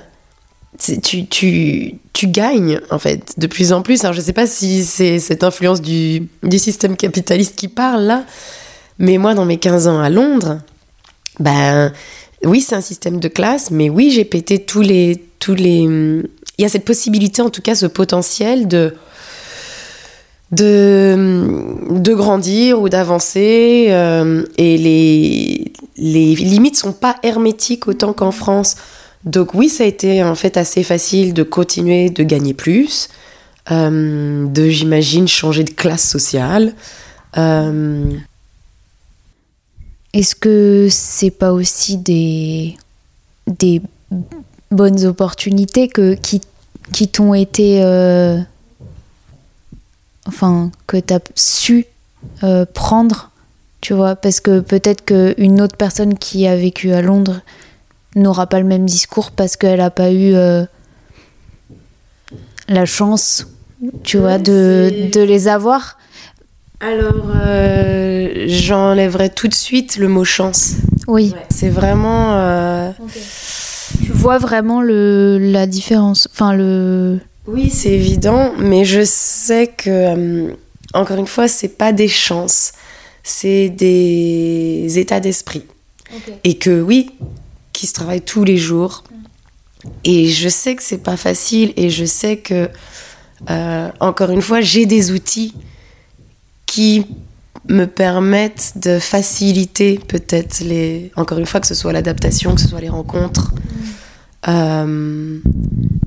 tu, 0.78 1.26
tu, 1.26 1.96
tu, 2.12 2.26
gagnes 2.28 2.80
en 2.90 2.98
fait 2.98 3.38
de 3.38 3.46
plus 3.48 3.72
en 3.72 3.82
plus. 3.82 4.04
Alors 4.04 4.14
je 4.14 4.20
ne 4.20 4.24
sais 4.24 4.32
pas 4.32 4.46
si 4.46 4.84
c'est 4.84 5.18
cette 5.18 5.44
influence 5.44 5.82
du, 5.82 6.28
du, 6.42 6.58
système 6.58 6.96
capitaliste 6.96 7.56
qui 7.56 7.68
parle 7.68 8.04
là, 8.04 8.24
mais 8.98 9.18
moi 9.18 9.34
dans 9.34 9.44
mes 9.44 9.58
15 9.58 9.88
ans 9.88 9.98
à 9.98 10.08
Londres, 10.08 10.60
ben 11.40 11.92
oui 12.44 12.60
c'est 12.60 12.76
un 12.76 12.80
système 12.80 13.18
de 13.18 13.28
classe, 13.28 13.70
mais 13.70 13.90
oui 13.90 14.10
j'ai 14.10 14.24
pété 14.24 14.60
tous 14.60 14.80
les... 14.80 15.22
Tous 15.40 15.54
les... 15.54 15.80
Il 16.58 16.62
y 16.62 16.64
a 16.64 16.68
cette 16.68 16.84
possibilité 16.84 17.42
en 17.42 17.50
tout 17.50 17.62
cas, 17.62 17.74
ce 17.74 17.86
potentiel 17.86 18.68
de 18.68 18.94
de, 20.52 21.64
de 21.90 22.14
grandir 22.14 22.80
ou 22.80 22.88
d'avancer 22.88 23.86
euh, 23.88 24.44
et 24.58 24.76
les, 24.76 25.72
les 25.96 26.34
limites 26.34 26.76
sont 26.76 26.92
pas 26.92 27.16
hermétiques 27.22 27.88
autant 27.88 28.12
qu'en 28.12 28.32
France. 28.32 28.76
Donc 29.24 29.54
oui, 29.54 29.68
ça 29.68 29.84
a 29.84 29.86
été 29.86 30.22
en 30.22 30.34
fait 30.34 30.56
assez 30.56 30.82
facile 30.82 31.32
de 31.32 31.42
continuer 31.42 32.10
de 32.10 32.22
gagner 32.22 32.54
plus, 32.54 33.08
euh, 33.70 34.46
de 34.46 34.68
j'imagine 34.68 35.26
changer 35.26 35.64
de 35.64 35.70
classe 35.70 36.08
sociale. 36.08 36.74
Euh, 37.38 38.10
Est-ce 40.12 40.34
que 40.34 40.88
c'est 40.90 41.30
pas 41.30 41.52
aussi 41.52 41.96
des, 41.96 42.76
des 43.46 43.80
bonnes 44.70 45.06
opportunités 45.06 45.88
que, 45.88 46.14
qui, 46.14 46.42
qui 46.92 47.08
t'ont 47.08 47.32
été 47.32 47.80
enfin, 50.26 50.70
que 50.86 50.96
tu 50.96 51.14
as 51.14 51.20
su 51.34 51.86
euh, 52.44 52.64
prendre, 52.72 53.30
tu 53.80 53.94
vois, 53.94 54.16
parce 54.16 54.40
que 54.40 54.60
peut-être 54.60 55.04
qu'une 55.04 55.60
autre 55.60 55.76
personne 55.76 56.18
qui 56.18 56.46
a 56.46 56.56
vécu 56.56 56.92
à 56.92 57.02
Londres 57.02 57.40
n'aura 58.14 58.46
pas 58.46 58.60
le 58.60 58.66
même 58.66 58.86
discours 58.86 59.30
parce 59.30 59.56
qu'elle 59.56 59.78
n'a 59.78 59.90
pas 59.90 60.12
eu 60.12 60.34
euh, 60.34 60.64
la 62.68 62.84
chance, 62.84 63.46
tu 64.04 64.18
vois, 64.18 64.38
de, 64.38 65.10
de, 65.12 65.20
les 65.20 65.48
avoir. 65.48 65.98
Alors, 66.80 67.30
euh, 67.34 68.44
j'enlèverai 68.46 69.30
tout 69.30 69.48
de 69.48 69.54
suite 69.54 69.96
le 69.96 70.08
mot 70.08 70.24
chance. 70.24 70.74
Oui. 71.06 71.34
C'est 71.50 71.70
vraiment. 71.70 72.92
Tu 74.04 74.12
vois 74.12 74.38
vraiment 74.38 74.80
le, 74.80 75.38
la 75.38 75.66
différence. 75.66 76.28
Enfin, 76.32 76.54
le. 76.54 77.20
Oui, 77.46 77.70
c'est 77.70 77.90
évident, 77.90 78.52
mais 78.56 78.84
je 78.84 79.04
sais 79.04 79.66
que, 79.66 79.90
euh, 79.90 80.54
encore 80.94 81.18
une 81.18 81.26
fois, 81.26 81.48
c'est 81.48 81.76
pas 81.76 81.92
des 81.92 82.06
chances, 82.06 82.72
c'est 83.24 83.68
des 83.68 84.98
états 84.98 85.18
d'esprit. 85.18 85.64
Et 86.44 86.58
que 86.58 86.80
oui, 86.80 87.10
qui 87.72 87.86
se 87.86 87.94
travaillent 87.94 88.22
tous 88.22 88.44
les 88.44 88.58
jours. 88.58 89.02
Et 90.04 90.28
je 90.28 90.48
sais 90.48 90.76
que 90.76 90.82
c'est 90.82 91.02
pas 91.02 91.16
facile, 91.16 91.72
et 91.76 91.90
je 91.90 92.04
sais 92.04 92.36
que, 92.36 92.68
euh, 93.50 93.90
encore 93.98 94.30
une 94.30 94.42
fois, 94.42 94.60
j'ai 94.60 94.86
des 94.86 95.10
outils 95.10 95.54
qui 96.66 97.06
me 97.68 97.86
permettent 97.86 98.74
de 98.76 99.00
faciliter 99.00 99.98
peut-être 100.06 100.60
les. 100.60 101.10
Encore 101.16 101.38
une 101.38 101.46
fois, 101.46 101.60
que 101.60 101.66
ce 101.66 101.74
soit 101.74 101.92
l'adaptation, 101.92 102.54
que 102.54 102.60
ce 102.60 102.68
soit 102.68 102.80
les 102.80 102.88
rencontres. 102.88 103.52
Euh, 104.48 105.38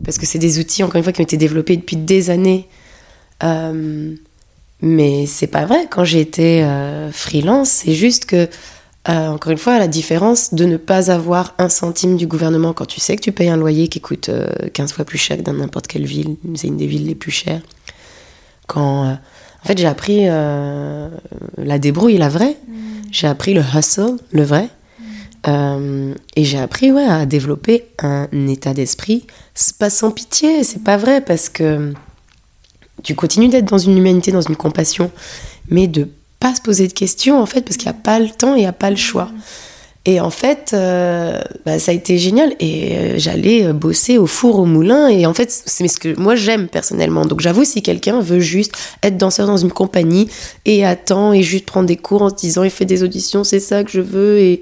parce 0.03 0.17
que 0.17 0.25
c'est 0.25 0.39
des 0.39 0.59
outils, 0.59 0.83
encore 0.83 0.97
une 0.97 1.03
fois, 1.03 1.11
qui 1.11 1.21
ont 1.21 1.23
été 1.23 1.37
développés 1.37 1.75
depuis 1.75 1.97
des 1.97 2.29
années. 2.29 2.67
Euh, 3.43 4.15
mais 4.81 5.25
c'est 5.25 5.47
pas 5.47 5.65
vrai. 5.65 5.87
Quand 5.89 6.03
j'ai 6.03 6.21
été 6.21 6.63
euh, 6.63 7.11
freelance, 7.11 7.69
c'est 7.69 7.93
juste 7.93 8.25
que, 8.25 8.47
euh, 9.09 9.27
encore 9.27 9.51
une 9.51 9.57
fois, 9.57 9.79
la 9.79 9.87
différence 9.87 10.53
de 10.53 10.65
ne 10.65 10.77
pas 10.77 11.11
avoir 11.11 11.55
un 11.57 11.69
centime 11.69 12.17
du 12.17 12.27
gouvernement 12.27 12.73
quand 12.73 12.85
tu 12.85 12.99
sais 12.99 13.15
que 13.15 13.21
tu 13.21 13.31
payes 13.31 13.49
un 13.49 13.57
loyer 13.57 13.87
qui 13.87 13.99
coûte 13.99 14.29
15 14.73 14.93
fois 14.93 15.05
plus 15.05 15.17
cher 15.17 15.37
que 15.37 15.41
dans 15.41 15.53
n'importe 15.53 15.87
quelle 15.87 16.05
ville. 16.05 16.35
C'est 16.55 16.67
une 16.67 16.77
des 16.77 16.87
villes 16.87 17.07
les 17.07 17.15
plus 17.15 17.31
chères. 17.31 17.61
Quand. 18.67 19.09
en 19.09 19.67
fait, 19.67 19.77
j'ai 19.77 19.87
appris 19.87 20.25
la 20.25 21.79
débrouille, 21.79 22.17
la 22.17 22.29
vraie. 22.29 22.57
Mm. 22.67 22.81
J'ai 23.11 23.27
appris 23.27 23.53
le 23.53 23.61
hustle, 23.61 24.17
le 24.31 24.43
vrai. 24.43 24.69
Euh, 25.47 26.13
et 26.35 26.43
j'ai 26.43 26.59
appris 26.59 26.91
ouais, 26.91 27.05
à 27.05 27.25
développer 27.25 27.85
un 27.99 28.27
état 28.47 28.73
d'esprit 28.73 29.25
pas 29.79 29.89
sans 29.89 30.11
pitié, 30.11 30.63
c'est 30.63 30.83
pas 30.83 30.97
vrai 30.97 31.21
parce 31.21 31.49
que 31.49 31.93
tu 33.03 33.15
continues 33.15 33.49
d'être 33.49 33.65
dans 33.65 33.77
une 33.77 33.97
humanité, 33.97 34.31
dans 34.31 34.41
une 34.41 34.55
compassion, 34.55 35.11
mais 35.69 35.87
de 35.87 36.09
pas 36.39 36.55
se 36.55 36.61
poser 36.61 36.87
de 36.87 36.93
questions 36.93 37.41
en 37.41 37.45
fait 37.45 37.61
parce 37.61 37.77
qu'il 37.77 37.89
n'y 37.89 37.97
a 37.97 38.01
pas 38.01 38.19
le 38.19 38.29
temps 38.29 38.55
et 38.55 38.59
il 38.59 38.61
n'y 38.61 38.67
a 38.67 38.73
pas 38.73 38.89
le 38.89 38.95
choix. 38.95 39.29
Et 40.07 40.19
en 40.19 40.29
fait, 40.29 40.69
euh, 40.73 41.41
bah, 41.65 41.79
ça 41.79 41.89
a 41.89 41.95
été 41.95 42.19
génial. 42.19 42.53
Et 42.59 42.95
euh, 42.95 43.13
j'allais 43.17 43.73
bosser 43.73 44.19
au 44.19 44.27
four, 44.27 44.59
au 44.59 44.65
moulin. 44.65 45.07
Et 45.07 45.25
en 45.25 45.33
fait, 45.33 45.49
c'est 45.49 45.87
ce 45.87 45.99
que 45.99 46.19
moi 46.19 46.35
j'aime 46.35 46.67
personnellement. 46.67 47.25
Donc 47.25 47.41
j'avoue, 47.41 47.63
si 47.63 47.81
quelqu'un 47.81 48.19
veut 48.19 48.39
juste 48.39 48.73
être 49.01 49.17
danseur 49.17 49.47
dans 49.47 49.57
une 49.57 49.71
compagnie 49.71 50.29
et 50.65 50.85
attend 50.85 51.33
et 51.33 51.41
juste 51.41 51.65
prendre 51.65 51.87
des 51.87 51.97
cours 51.97 52.21
en 52.21 52.29
se 52.29 52.35
disant 52.35 52.63
il 52.63 52.69
fait 52.69 52.85
des 52.85 53.01
auditions, 53.01 53.43
c'est 53.43 53.59
ça 53.59 53.83
que 53.83 53.89
je 53.89 54.01
veux. 54.01 54.59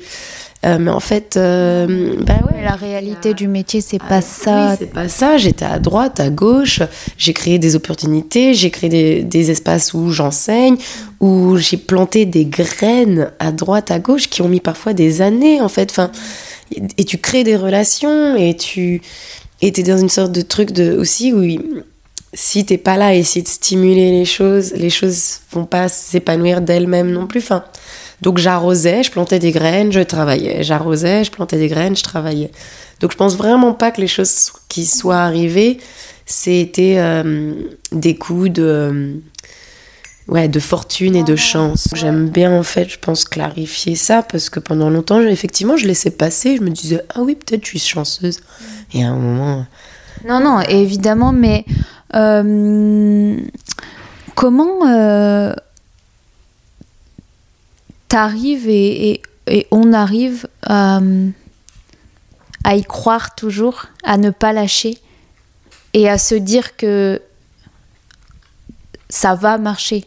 Euh, 0.66 0.78
mais 0.80 0.92
en 0.92 1.00
fait, 1.00 1.36
euh, 1.36 2.16
bah 2.20 2.36
ouais, 2.50 2.64
la 2.64 2.76
réalité 2.76 3.34
du 3.34 3.48
métier, 3.48 3.82
c'est 3.82 4.00
pas 4.00 4.18
ah, 4.18 4.22
ça. 4.22 4.70
Oui, 4.72 4.76
c'est 4.80 4.94
pas 4.94 5.10
ça. 5.10 5.38
J'étais 5.38 5.66
à 5.66 5.80
droite, 5.80 6.20
à 6.20 6.30
gauche. 6.30 6.82
J'ai 7.18 7.34
créé 7.34 7.60
des 7.60 7.76
opportunités. 7.76 8.54
J'ai 8.54 8.70
créé 8.70 8.90
des, 8.90 9.24
des, 9.24 9.52
espaces 9.52 9.94
où 9.94 10.12
j'enseigne, 10.12 10.78
où 11.20 11.58
j'ai 11.58 11.78
planté 11.78 12.26
des 12.26 12.46
graines 12.46 13.32
à 13.40 13.52
droite, 13.52 13.92
à 13.92 14.00
gauche, 14.00 14.30
qui 14.30 14.42
ont 14.42 14.50
mis 14.50 14.62
parfois 14.62 14.94
des 14.94 15.22
années, 15.22 15.60
en 15.62 15.70
fait. 15.70 15.92
Enfin, 15.92 16.12
et 16.98 17.04
tu 17.04 17.18
crées 17.18 17.44
des 17.44 17.56
relations 17.56 18.36
et 18.36 18.56
tu 18.56 19.02
es 19.62 19.72
dans 19.72 19.98
une 19.98 20.10
sorte 20.10 20.32
de 20.32 20.42
truc 20.42 20.72
de 20.72 20.96
aussi 20.98 21.34
où 21.34 21.44
si 22.34 22.66
t'es 22.66 22.78
pas 22.78 22.98
là 22.98 23.08
à 23.08 23.14
essayer 23.14 23.44
de 23.44 23.48
stimuler 23.48 24.12
les 24.12 24.26
choses, 24.26 24.74
les 24.74 24.90
choses 24.90 25.42
vont 25.52 25.66
pas 25.66 25.88
s'épanouir 25.88 26.62
d'elles-mêmes 26.62 27.12
non 27.12 27.28
plus. 27.28 27.40
Enfin, 27.40 27.64
donc 28.24 28.38
j'arrosais, 28.38 29.04
je 29.04 29.12
plantais 29.12 29.38
des 29.38 29.52
graines, 29.52 29.92
je 29.92 30.00
travaillais. 30.00 30.64
J'arrosais, 30.64 31.26
je 31.26 31.32
plantais 31.32 31.58
des 31.58 31.68
graines, 31.68 31.98
je 31.98 32.04
travaillais. 32.04 32.52
Donc 33.02 33.12
je 33.12 33.18
pense 33.18 33.36
vraiment 33.36 33.74
pas 33.74 33.92
que 33.92 34.00
les 34.00 34.08
choses 34.08 34.54
qui 34.70 34.86
soient 34.86 35.20
arrivées, 35.20 35.80
c'était 36.26 36.96
euh, 37.00 37.54
des 37.92 38.16
coups 38.16 38.50
de, 38.50 38.64
euh, 38.64 39.14
ouais, 40.30 40.48
de 40.48 40.60
fortune 40.62 41.18
et 41.18 41.24
de 41.24 41.36
chance. 41.36 41.90
J'aime 41.94 42.30
bien 42.30 42.58
en 42.58 42.64
fait, 42.64 42.88
je 42.88 42.98
pense, 42.98 43.26
clarifier 43.26 43.98
ça 43.98 44.24
parce 44.24 44.50
que 44.50 44.62
pendant 44.62 44.90
longtemps, 44.90 45.20
effectivement, 45.20 45.76
je 45.76 45.86
laissais 45.86 46.12
passer. 46.12 46.56
Je 46.56 46.62
me 46.62 46.70
disais, 46.70 47.02
ah 47.14 47.20
oui, 47.24 47.36
peut-être 47.36 47.66
je 47.66 47.72
suis 47.72 47.80
chanceuse. 47.80 48.40
Et 48.94 49.04
à 49.04 49.10
un 49.10 49.18
moment... 49.18 49.66
Non, 50.26 50.40
non, 50.40 50.62
évidemment, 50.62 51.34
mais 51.34 51.66
euh, 52.16 53.36
comment 54.34 54.86
t'arrives 58.14 58.70
et, 58.70 59.24
et, 59.48 59.68
on 59.72 59.92
arrive 59.92 60.48
à, 60.62 61.02
à 62.64 62.76
y 62.76 62.84
croire 62.84 63.34
toujours, 63.34 63.88
à 64.04 64.18
ne 64.18 64.30
pas 64.30 64.54
lâcher 64.54 65.00
et 65.96 66.08
à 66.08 66.20
se 66.20 66.36
dire 66.36 66.78
que 66.78 67.20
ça 69.10 69.34
va 69.34 69.58
marcher. 69.58 70.06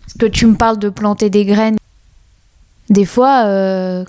Parce 0.00 0.14
que 0.18 0.26
tu 0.26 0.44
me 0.46 0.56
parles 0.56 0.80
de 0.80 0.88
planter 0.88 1.30
des 1.30 1.44
graines. 1.44 1.76
Des 2.90 3.04
fois, 3.04 3.44
euh, 3.46 4.04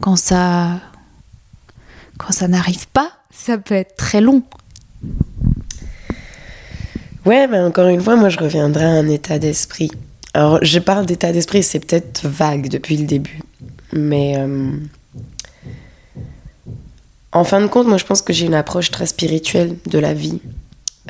quand 0.00 0.14
ça, 0.14 0.80
quand 2.18 2.30
ça 2.30 2.46
n'arrive 2.46 2.86
pas, 2.86 3.10
ça 3.32 3.58
peut 3.58 3.74
être 3.74 3.96
très 3.96 4.20
long. 4.20 4.44
Ouais, 7.26 7.48
mais 7.48 7.58
encore 7.58 7.88
une 7.88 8.00
fois, 8.00 8.14
moi 8.14 8.28
je 8.28 8.38
reviendrai 8.38 8.84
à 8.84 8.90
un 8.90 9.08
état 9.08 9.40
d'esprit. 9.40 9.90
Alors, 10.34 10.58
je 10.62 10.80
parle 10.80 11.06
d'état 11.06 11.32
d'esprit, 11.32 11.62
c'est 11.62 11.78
peut-être 11.78 12.26
vague 12.26 12.68
depuis 12.68 12.96
le 12.96 13.06
début. 13.06 13.40
Mais 13.92 14.36
euh, 14.36 14.72
en 17.30 17.44
fin 17.44 17.60
de 17.60 17.68
compte, 17.68 17.86
moi, 17.86 17.98
je 17.98 18.04
pense 18.04 18.20
que 18.20 18.32
j'ai 18.32 18.46
une 18.46 18.54
approche 18.54 18.90
très 18.90 19.06
spirituelle 19.06 19.76
de 19.86 19.98
la 20.00 20.12
vie, 20.12 20.40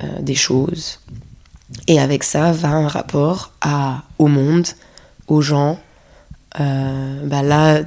euh, 0.02 0.20
des 0.20 0.34
choses. 0.34 1.00
Et 1.88 1.98
avec 1.98 2.22
ça 2.22 2.52
va 2.52 2.68
un 2.68 2.86
rapport 2.86 3.52
à, 3.62 4.02
au 4.18 4.26
monde, 4.26 4.66
aux 5.26 5.40
gens. 5.40 5.80
Euh, 6.60 7.26
bah 7.26 7.42
là, 7.42 7.80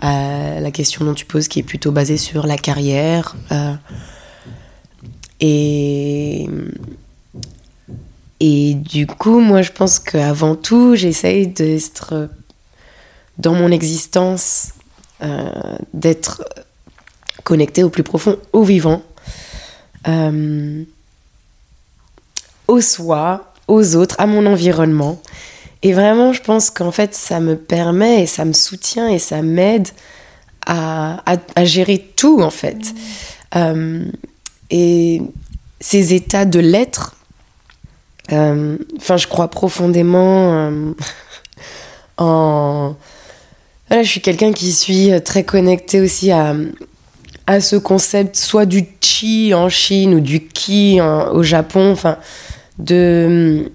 à 0.00 0.58
la 0.58 0.70
question 0.70 1.04
dont 1.04 1.14
tu 1.14 1.26
poses, 1.26 1.48
qui 1.48 1.58
est 1.58 1.64
plutôt 1.64 1.92
basée 1.92 2.16
sur 2.16 2.46
la 2.46 2.56
carrière. 2.56 3.36
et 5.40 6.48
et 8.40 8.74
du 8.74 9.06
coup, 9.06 9.40
moi, 9.40 9.62
je 9.62 9.72
pense 9.72 9.98
qu'avant 9.98 10.54
tout, 10.54 10.94
j'essaye 10.94 11.48
d'être 11.48 12.28
dans 13.38 13.54
mon 13.54 13.70
existence, 13.70 14.70
euh, 15.22 15.50
d'être 15.94 16.44
connecté 17.44 17.82
au 17.82 17.90
plus 17.90 18.02
profond, 18.02 18.38
au 18.52 18.62
vivant, 18.62 19.02
euh, 20.06 20.84
au 22.68 22.80
soi, 22.80 23.52
aux 23.66 23.96
autres, 23.96 24.16
à 24.18 24.26
mon 24.26 24.46
environnement. 24.46 25.20
Et 25.82 25.92
vraiment, 25.92 26.32
je 26.32 26.42
pense 26.42 26.70
qu'en 26.70 26.92
fait, 26.92 27.14
ça 27.14 27.40
me 27.40 27.56
permet 27.56 28.22
et 28.22 28.26
ça 28.26 28.44
me 28.44 28.52
soutient 28.52 29.08
et 29.08 29.18
ça 29.18 29.42
m'aide 29.42 29.88
à, 30.66 31.22
à, 31.54 31.64
gérer 31.64 32.04
tout, 32.16 32.40
en 32.40 32.50
fait. 32.50 32.76
Mmh. 32.76 33.56
Euh, 33.56 34.04
et 34.70 35.22
ces 35.80 36.12
états 36.12 36.44
de 36.44 36.60
l'être, 36.60 37.16
enfin, 38.30 39.16
je 39.16 39.26
crois 39.26 39.48
profondément 39.48 40.52
euh, 40.52 40.92
en. 42.18 42.94
Voilà, 43.88 44.02
je 44.02 44.10
suis 44.10 44.20
quelqu'un 44.20 44.52
qui 44.52 44.72
suis 44.72 45.10
très 45.24 45.44
connecté 45.44 46.00
aussi 46.00 46.30
à, 46.30 46.54
à 47.46 47.60
ce 47.62 47.76
concept, 47.76 48.36
soit 48.36 48.66
du 48.66 48.86
chi 49.00 49.54
en 49.54 49.70
Chine 49.70 50.14
ou 50.14 50.20
du 50.20 50.40
ki 50.46 51.00
au 51.00 51.42
Japon, 51.42 51.92
enfin, 51.92 52.18
de. 52.78 53.70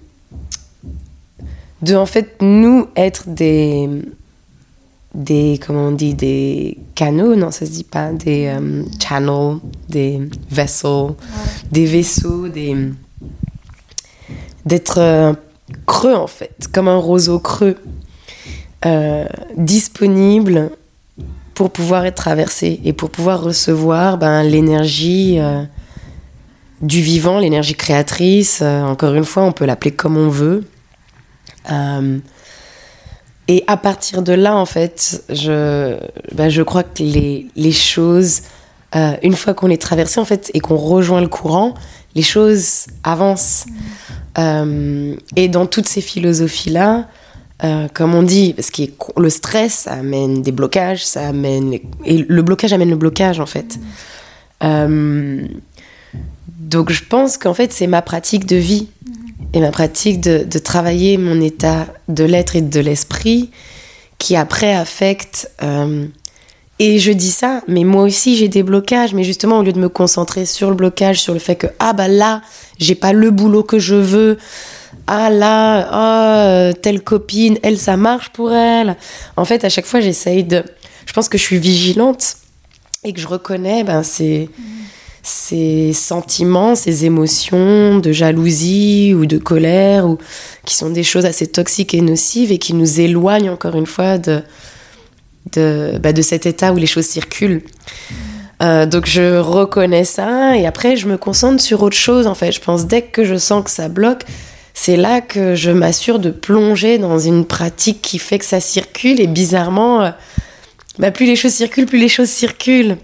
de 1.82 1.96
en 1.96 2.06
fait 2.06 2.36
nous 2.40 2.86
être 2.96 3.28
des 3.28 3.88
des 5.14 5.60
comment 5.64 5.88
on 5.88 5.92
dit 5.92 6.14
des 6.14 6.76
canaux 6.94 7.36
non 7.36 7.50
ça 7.52 7.66
se 7.66 7.70
dit 7.70 7.84
pas 7.84 8.12
des 8.12 8.46
euh, 8.46 8.82
channels 9.00 9.58
des 9.88 10.20
vessels 10.50 11.14
des 11.70 11.86
vaisseaux 11.86 12.48
des 12.48 12.90
d'être 14.64 14.98
euh, 14.98 15.32
creux 15.86 16.14
en 16.14 16.26
fait, 16.26 16.68
comme 16.72 16.88
un 16.88 16.96
roseau 16.96 17.38
creux, 17.38 17.76
euh, 18.86 19.26
disponible 19.56 20.70
pour 21.54 21.70
pouvoir 21.70 22.04
être 22.04 22.16
traversé 22.16 22.80
et 22.84 22.92
pour 22.92 23.10
pouvoir 23.10 23.42
recevoir 23.42 24.18
ben, 24.18 24.42
l'énergie 24.42 25.38
euh, 25.38 25.62
du 26.80 27.00
vivant, 27.00 27.38
l'énergie 27.38 27.74
créatrice. 27.74 28.60
encore 28.62 29.14
une 29.14 29.24
fois, 29.24 29.44
on 29.44 29.52
peut 29.52 29.64
l'appeler 29.64 29.92
comme 29.92 30.16
on 30.16 30.28
veut. 30.28 30.64
et 33.46 33.64
à 33.66 33.76
partir 33.76 34.22
de 34.22 34.32
là, 34.32 34.56
en 34.56 34.66
fait, 34.66 35.24
je, 35.28 35.96
ben, 36.34 36.48
je 36.48 36.62
crois 36.62 36.82
que 36.82 37.02
les, 37.02 37.46
les 37.54 37.72
choses, 37.72 38.42
une 39.22 39.34
fois 39.34 39.54
qu'on 39.54 39.70
est 39.70 39.80
traversé 39.80 40.20
en 40.20 40.24
fait 40.24 40.50
et 40.52 40.60
qu'on 40.60 40.76
rejoint 40.76 41.20
le 41.20 41.28
courant, 41.28 41.74
les 42.14 42.22
choses 42.22 42.86
avancent. 43.02 43.66
Euh, 44.38 45.14
et 45.36 45.48
dans 45.48 45.66
toutes 45.66 45.86
ces 45.86 46.00
philosophies-là, 46.00 47.08
euh, 47.62 47.88
comme 47.92 48.14
on 48.14 48.22
dit, 48.22 48.52
parce 48.52 48.70
que 48.70 48.82
le 49.16 49.30
stress, 49.30 49.86
amène 49.86 50.42
des 50.42 50.52
blocages, 50.52 51.04
ça 51.04 51.28
amène. 51.28 51.78
Et 52.04 52.18
le 52.18 52.42
blocage 52.42 52.72
amène 52.72 52.90
le 52.90 52.96
blocage, 52.96 53.40
en 53.40 53.46
fait. 53.46 53.78
Euh, 54.62 55.46
donc, 56.48 56.90
je 56.90 57.04
pense 57.04 57.36
qu'en 57.36 57.54
fait, 57.54 57.72
c'est 57.72 57.86
ma 57.86 58.02
pratique 58.02 58.46
de 58.46 58.56
vie 58.56 58.88
et 59.52 59.60
ma 59.60 59.70
pratique 59.70 60.20
de 60.20 60.58
travailler 60.58 61.16
mon 61.16 61.40
état 61.40 61.86
de 62.08 62.24
l'être 62.24 62.56
et 62.56 62.60
de 62.60 62.80
l'esprit 62.80 63.50
qui 64.18 64.36
après 64.36 64.74
affecte. 64.74 65.50
Et 66.80 66.98
je 66.98 67.12
dis 67.12 67.30
ça, 67.30 67.62
mais 67.68 67.84
moi 67.84 68.02
aussi 68.02 68.36
j'ai 68.36 68.48
des 68.48 68.64
blocages, 68.64 69.14
mais 69.14 69.22
justement 69.22 69.58
au 69.58 69.62
lieu 69.62 69.72
de 69.72 69.78
me 69.78 69.88
concentrer 69.88 70.44
sur 70.44 70.70
le 70.70 70.76
blocage, 70.76 71.20
sur 71.20 71.32
le 71.32 71.38
fait 71.38 71.54
que 71.54 71.68
ah 71.78 71.92
bah 71.92 72.08
là 72.08 72.42
j'ai 72.78 72.96
pas 72.96 73.12
le 73.12 73.30
boulot 73.30 73.62
que 73.62 73.78
je 73.78 73.94
veux, 73.94 74.38
ah 75.06 75.30
là, 75.30 76.70
oh, 76.70 76.72
telle 76.80 77.02
copine, 77.02 77.58
elle, 77.62 77.78
ça 77.78 77.96
marche 77.96 78.30
pour 78.30 78.52
elle. 78.52 78.96
En 79.36 79.44
fait, 79.44 79.64
à 79.64 79.68
chaque 79.68 79.86
fois, 79.86 80.00
j'essaye 80.00 80.44
de. 80.44 80.64
Je 81.06 81.12
pense 81.12 81.28
que 81.28 81.36
je 81.36 81.42
suis 81.42 81.58
vigilante 81.58 82.36
et 83.04 83.12
que 83.12 83.20
je 83.20 83.28
reconnais 83.28 83.84
ben, 83.84 84.02
ces, 84.02 84.48
ces 85.22 85.92
sentiments, 85.92 86.74
ces 86.74 87.04
émotions 87.04 87.98
de 87.98 88.12
jalousie 88.12 89.12
ou 89.14 89.26
de 89.26 89.36
colère, 89.36 90.06
ou, 90.06 90.18
qui 90.64 90.74
sont 90.74 90.88
des 90.88 91.02
choses 91.02 91.26
assez 91.26 91.46
toxiques 91.46 91.92
et 91.92 92.00
nocives 92.00 92.50
et 92.50 92.58
qui 92.58 92.72
nous 92.72 93.00
éloignent 93.00 93.50
encore 93.50 93.76
une 93.76 93.86
fois 93.86 94.16
de, 94.16 94.42
de, 95.52 95.98
bah, 96.02 96.12
de 96.12 96.22
cet 96.22 96.46
état 96.46 96.72
où 96.72 96.76
les 96.76 96.86
choses 96.86 97.06
circulent. 97.06 97.62
Euh, 98.62 98.86
donc 98.86 99.06
je 99.06 99.38
reconnais 99.38 100.04
ça 100.04 100.56
et 100.56 100.64
après 100.64 100.96
je 100.96 101.08
me 101.08 101.16
concentre 101.16 101.60
sur 101.62 101.82
autre 101.82 101.96
chose 101.96 102.26
en 102.26 102.34
fait. 102.34 102.52
Je 102.52 102.60
pense 102.60 102.86
dès 102.86 103.02
que 103.02 103.24
je 103.24 103.36
sens 103.36 103.64
que 103.64 103.70
ça 103.70 103.88
bloque, 103.88 104.22
c'est 104.74 104.96
là 104.96 105.20
que 105.20 105.54
je 105.54 105.70
m'assure 105.70 106.18
de 106.18 106.30
plonger 106.30 106.98
dans 106.98 107.18
une 107.18 107.44
pratique 107.44 108.00
qui 108.00 108.18
fait 108.18 108.38
que 108.38 108.44
ça 108.44 108.60
circule 108.60 109.20
et 109.20 109.26
bizarrement, 109.26 110.02
euh, 110.02 110.10
bah, 110.98 111.10
plus 111.10 111.26
les 111.26 111.36
choses 111.36 111.52
circulent, 111.52 111.86
plus 111.86 111.98
les 111.98 112.08
choses 112.08 112.28
circulent. 112.28 112.96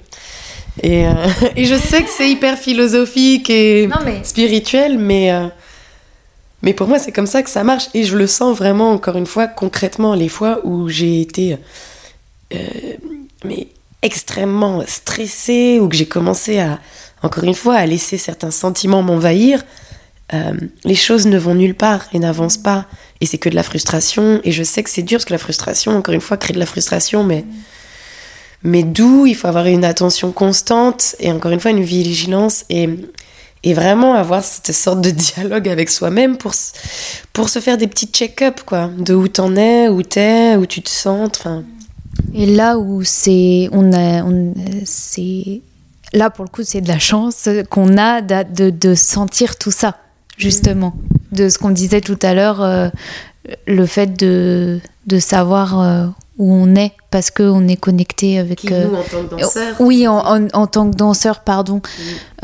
Et, 0.83 1.07
euh, 1.07 1.13
et 1.57 1.65
je 1.65 1.75
sais 1.75 2.03
que 2.03 2.11
c'est 2.11 2.31
hyper 2.31 2.57
philosophique 2.57 3.51
et 3.51 3.89
spirituel, 4.23 4.99
mais, 4.99 5.33
mais 6.63 6.75
pour 6.75 6.87
moi 6.87 7.01
c'est 7.01 7.13
comme 7.13 7.27
ça 7.27 7.43
que 7.43 7.51
ça 7.51 7.65
marche 7.65 7.89
et 7.93 8.05
je 8.05 8.17
le 8.17 8.29
sens 8.29 8.57
vraiment 8.57 8.93
encore 8.93 9.17
une 9.17 9.27
fois 9.27 9.49
concrètement 9.49 10.15
les 10.15 10.29
fois 10.29 10.61
où 10.63 10.89
j'ai 10.89 11.21
été 11.21 11.59
mais 13.45 13.69
extrêmement 14.03 14.83
stressée 14.87 15.79
ou 15.81 15.89
que 15.89 15.97
j'ai 15.97 16.07
commencé 16.07 16.59
à 16.59 16.79
encore 17.23 17.45
une 17.45 17.55
fois 17.55 17.77
à 17.77 17.87
laisser 17.87 18.17
certains 18.17 18.51
sentiments 18.51 19.03
m'envahir 19.03 19.63
euh, 20.33 20.53
les 20.85 20.95
choses 20.95 21.27
ne 21.27 21.39
vont 21.39 21.55
nulle 21.55 21.75
part 21.75 22.05
et 22.13 22.19
n'avancent 22.19 22.59
pas. 22.59 22.87
Et 23.21 23.27
c'est 23.27 23.39
que 23.39 23.49
de 23.49 23.55
la 23.55 23.63
frustration. 23.63 24.41
Et 24.45 24.53
je 24.53 24.63
sais 24.63 24.83
que 24.83 24.91
c'est 24.91 25.03
dur 25.03 25.19
parce 25.19 25.25
que 25.25 25.33
la 25.33 25.39
frustration, 25.39 25.97
encore 25.97 26.15
une 26.15 26.21
fois, 26.21 26.37
crée 26.37 26.55
de 26.55 26.59
la 26.59 26.67
frustration, 26.67 27.25
mais, 27.25 27.45
mais 28.63 28.83
d'où 28.83 29.27
il 29.27 29.35
faut 29.35 29.49
avoir 29.49 29.67
une 29.67 29.85
attention 29.85 30.33
constante 30.33 31.17
et 31.19 31.33
encore 31.33 31.51
une 31.51 31.61
fois 31.61 31.73
une 31.73 31.83
vigilance 31.83 32.65
et, 32.71 32.89
et 33.65 33.75
vraiment 33.75 34.15
avoir 34.15 34.45
cette 34.45 34.73
sorte 34.73 35.01
de 35.01 35.11
dialogue 35.11 35.69
avec 35.69 35.91
soi-même 35.91 36.37
pour, 36.37 36.53
pour 37.33 37.49
se 37.49 37.59
faire 37.59 37.77
des 37.77 37.89
petits 37.89 38.07
check-up, 38.07 38.61
quoi, 38.65 38.91
de 38.99 39.15
où 39.15 39.27
t'en 39.27 39.57
es, 39.57 39.89
où 39.89 40.03
t'es, 40.03 40.57
où 40.57 40.67
tu 40.67 40.81
te 40.81 40.91
sens. 40.91 41.31
Enfin. 41.37 41.65
Et 42.35 42.47
là 42.47 42.79
où 42.79 43.03
c'est. 43.05 43.69
On 43.73 43.93
a, 43.93 44.23
on, 44.25 44.55
c'est 44.85 45.63
là 46.13 46.31
pour 46.31 46.45
le 46.45 46.51
coup 46.51 46.63
c'est 46.65 46.81
de 46.81 46.89
la 46.89 46.99
chance 46.99 47.49
qu'on 47.71 47.97
a 47.97 48.21
de, 48.21 48.71
de, 48.71 48.95
sentir 48.95 49.57
tout 49.57 49.71
ça 49.71 49.97
justement, 50.37 50.95
de 51.33 51.49
ce 51.49 51.59
qu'on 51.59 51.71
disait 51.71 52.01
tout 52.01 52.19
à 52.23 52.35
l'heure, 52.35 52.63
euh, 52.63 52.89
le 53.67 53.87
fait 53.87 54.19
de, 54.19 54.81
de 55.07 55.19
savoir 55.19 55.81
euh, 55.81 56.07
où 56.39 56.53
on 56.53 56.75
est 56.75 56.93
parce 57.11 57.31
qu'on 57.31 57.69
est 57.69 57.77
connecté 57.77 58.39
avec. 58.39 58.61
Qui, 58.61 58.73
nous, 58.73 58.95
en 58.95 59.03
tant 59.03 59.23
que 59.25 59.37
danseur. 59.37 59.77
Oui, 59.81 60.09
en, 60.09 60.49
en, 60.53 60.67
tant 60.67 60.91
que 60.91 60.97
danseur, 60.97 61.41
pardon. 61.41 61.83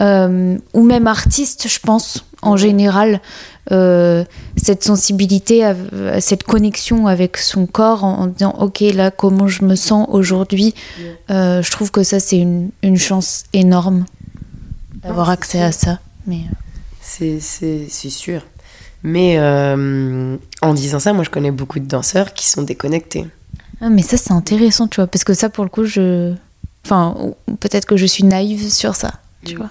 Euh, 0.00 0.58
ou 0.74 0.82
même 0.82 1.06
artiste, 1.06 1.68
je 1.68 1.78
pense, 1.80 2.24
en 2.46 2.56
général. 2.56 3.20
cette 3.68 4.85
sensibilité, 4.85 5.72
cette 6.20 6.44
connexion 6.44 7.06
avec 7.06 7.37
son 7.37 7.66
corps 7.66 8.04
en, 8.04 8.26
disant 8.28 8.54
ok 8.61 8.80
là 8.94 9.11
comment 9.11 9.48
je 9.48 9.64
me 9.64 9.74
sens 9.74 10.06
aujourd'hui, 10.11 10.74
je 11.28 11.70
trouve 11.70 11.90
que 11.90 12.02
ça 12.02 12.20
c'est 12.20 12.38
une, 12.38 12.70
une, 12.82 12.96
chance 12.96 13.44
énorme 13.52 14.04
d'avoir 15.02 15.30
accès 15.30 15.62
à 15.62 15.72
ça. 15.72 15.98
Mais 16.26 16.42
c'est 17.00 18.11
sûr. 18.11 18.42
Mais 19.02 19.37
euh, 19.38 20.37
en 20.62 20.74
disant 20.74 20.98
ça, 20.98 21.12
moi 21.12 21.24
je 21.24 21.30
connais 21.30 21.52
beaucoup 21.52 21.78
de 21.78 21.87
danseurs 21.87 22.35
qui 22.35 22.48
sont 22.48 22.62
déconnectés. 22.62 23.26
Ah, 23.80 23.88
mais 23.88 24.02
ça 24.02 24.16
c'est 24.16 24.32
intéressant, 24.32 24.88
tu 24.88 24.96
vois, 24.96 25.06
parce 25.06 25.22
que 25.22 25.35
ça 25.35 25.48
pour 25.48 25.64
le 25.64 25.70
coup, 25.70 25.85
je. 25.85 26.35
Enfin, 26.85 27.16
peut-être 27.61 27.85
que 27.85 27.96
je 27.96 28.06
suis 28.06 28.24
naïve 28.24 28.68
sur 28.68 28.96
ça, 28.96 29.12
tu 29.44 29.54
mm. 29.54 29.59
vois. 29.59 29.70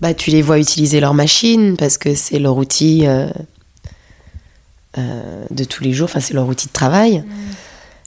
Bah, 0.00 0.14
tu 0.14 0.30
les 0.30 0.42
vois 0.42 0.58
utiliser 0.58 1.00
leur 1.00 1.14
machine 1.14 1.76
parce 1.76 1.98
que 1.98 2.14
c'est 2.14 2.38
leur 2.38 2.56
outil 2.56 3.06
euh, 3.06 3.28
euh, 4.98 5.44
de 5.50 5.64
tous 5.64 5.84
les 5.84 5.92
jours, 5.92 6.06
enfin, 6.06 6.20
c'est 6.20 6.34
leur 6.34 6.48
outil 6.48 6.68
de 6.68 6.72
travail. 6.72 7.18
Mm. 7.18 7.24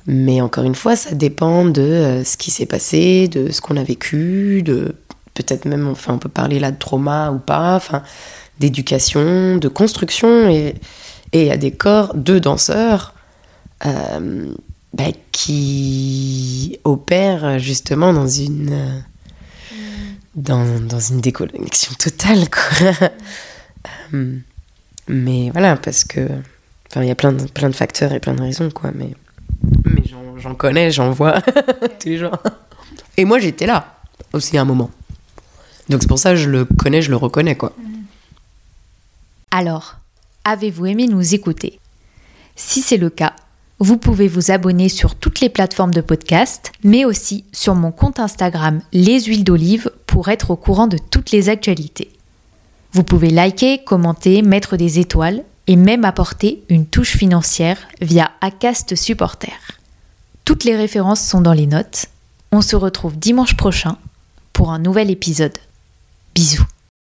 Mais 0.06 0.42
encore 0.42 0.64
une 0.64 0.76
fois, 0.76 0.96
ça 0.96 1.16
dépend 1.16 1.66
de 1.66 2.24
ce 2.26 2.36
qui 2.36 2.52
s'est 2.52 2.66
passé, 2.66 3.28
de 3.28 3.52
ce 3.52 3.62
qu'on 3.62 3.78
a 3.78 3.84
vécu, 3.84 4.62
de 4.64 4.96
peut-être 5.34 5.66
même, 5.66 5.88
enfin, 5.88 6.16
on 6.16 6.18
peut 6.18 6.30
parler 6.30 6.60
là 6.60 6.72
de 6.72 6.78
trauma 6.78 7.32
ou 7.32 7.40
pas, 7.40 7.76
enfin, 7.76 8.04
d'éducation, 8.60 9.58
de 9.58 9.68
construction, 9.68 10.50
et 10.50 10.76
il 11.34 11.46
y 11.46 11.52
a 11.52 11.58
des 11.58 11.72
corps 11.72 12.14
de 12.16 12.38
danseurs 12.38 13.14
euh, 13.86 14.54
bah, 14.94 15.06
qui 15.32 16.80
opèrent 16.84 17.60
justement 17.60 18.14
dans 18.14 18.28
une, 18.28 19.04
dans, 20.36 20.80
dans, 20.80 21.00
une 21.00 21.22
déconnexion 21.22 21.94
totale, 21.96 22.50
quoi. 22.50 23.10
Euh, 24.14 24.38
mais 25.10 25.50
voilà, 25.50 25.76
parce 25.76 26.06
que, 26.06 26.22
enfin, 26.90 27.02
il 27.02 27.08
y 27.08 27.12
a 27.12 27.16
plein 27.16 27.34
de, 27.34 27.46
plein 27.48 27.70
de 27.70 27.76
facteurs 27.76 28.14
et 28.14 28.22
plein 28.22 28.34
de 28.34 28.42
raisons, 28.42 28.70
quoi, 28.70 28.92
mais, 28.96 29.14
mais 29.84 30.04
j'en 30.38 30.56
connais, 30.56 30.90
j'en 30.90 31.12
vois 31.12 31.42
tous 32.00 32.08
les 32.08 32.18
jours. 32.18 32.38
Et 33.18 33.26
moi, 33.26 33.40
j'étais 33.40 33.66
là 33.66 33.98
aussi 34.32 34.58
à 34.58 34.62
un 34.62 34.66
moment. 34.66 34.90
Donc 35.90 36.02
c'est 36.02 36.08
pour 36.08 36.20
ça 36.20 36.32
que 36.32 36.38
je 36.38 36.50
le 36.50 36.64
connais, 36.66 37.02
je 37.02 37.10
le 37.10 37.18
reconnais, 37.18 37.56
quoi. 37.56 37.74
Alors, 39.52 39.98
avez-vous 40.46 40.86
aimé 40.86 41.08
nous 41.08 41.34
écouter? 41.34 41.80
Si 42.56 42.82
c'est 42.82 42.98
le 42.98 43.10
cas, 43.10 43.36
vous 43.80 43.98
pouvez 43.98 44.28
vous 44.28 44.52
abonner 44.52 44.88
sur 44.88 45.16
toutes 45.16 45.42
les 45.42 45.50
plateformes 45.50 45.94
de 45.94 46.02
podcast, 46.02 46.72
mais 46.84 47.06
aussi 47.06 47.44
sur 47.52 47.76
mon 47.76 47.92
compte 47.92 48.20
Instagram 48.20 48.82
Les 48.94 49.22
Huiles 49.22 49.44
d'Olive 49.44 49.92
pour 50.08 50.30
être 50.30 50.52
au 50.52 50.56
courant 50.56 50.88
de 50.88 50.98
toutes 50.98 51.32
les 51.32 51.50
actualités. 51.50 52.12
Vous 52.94 53.04
pouvez 53.04 53.30
liker, 53.30 53.84
commenter, 53.84 54.42
mettre 54.42 54.78
des 54.78 55.00
étoiles 55.00 55.44
et 55.68 55.76
même 55.76 56.06
apporter 56.06 56.64
une 56.70 56.86
touche 56.86 57.16
financière 57.18 57.78
via 58.02 58.32
Acast 58.42 58.96
Supporter. 58.96 59.54
Toutes 60.46 60.64
les 60.64 60.76
références 60.76 61.22
sont 61.22 61.42
dans 61.42 61.54
les 61.54 61.68
notes. 61.68 62.08
On 62.52 62.62
se 62.62 62.76
retrouve 62.76 63.18
dimanche 63.18 63.58
prochain 63.58 63.98
pour 64.52 64.72
un 64.72 64.80
nouvel 64.80 65.10
épisode. 65.10 65.58
Bisous. 66.36 66.73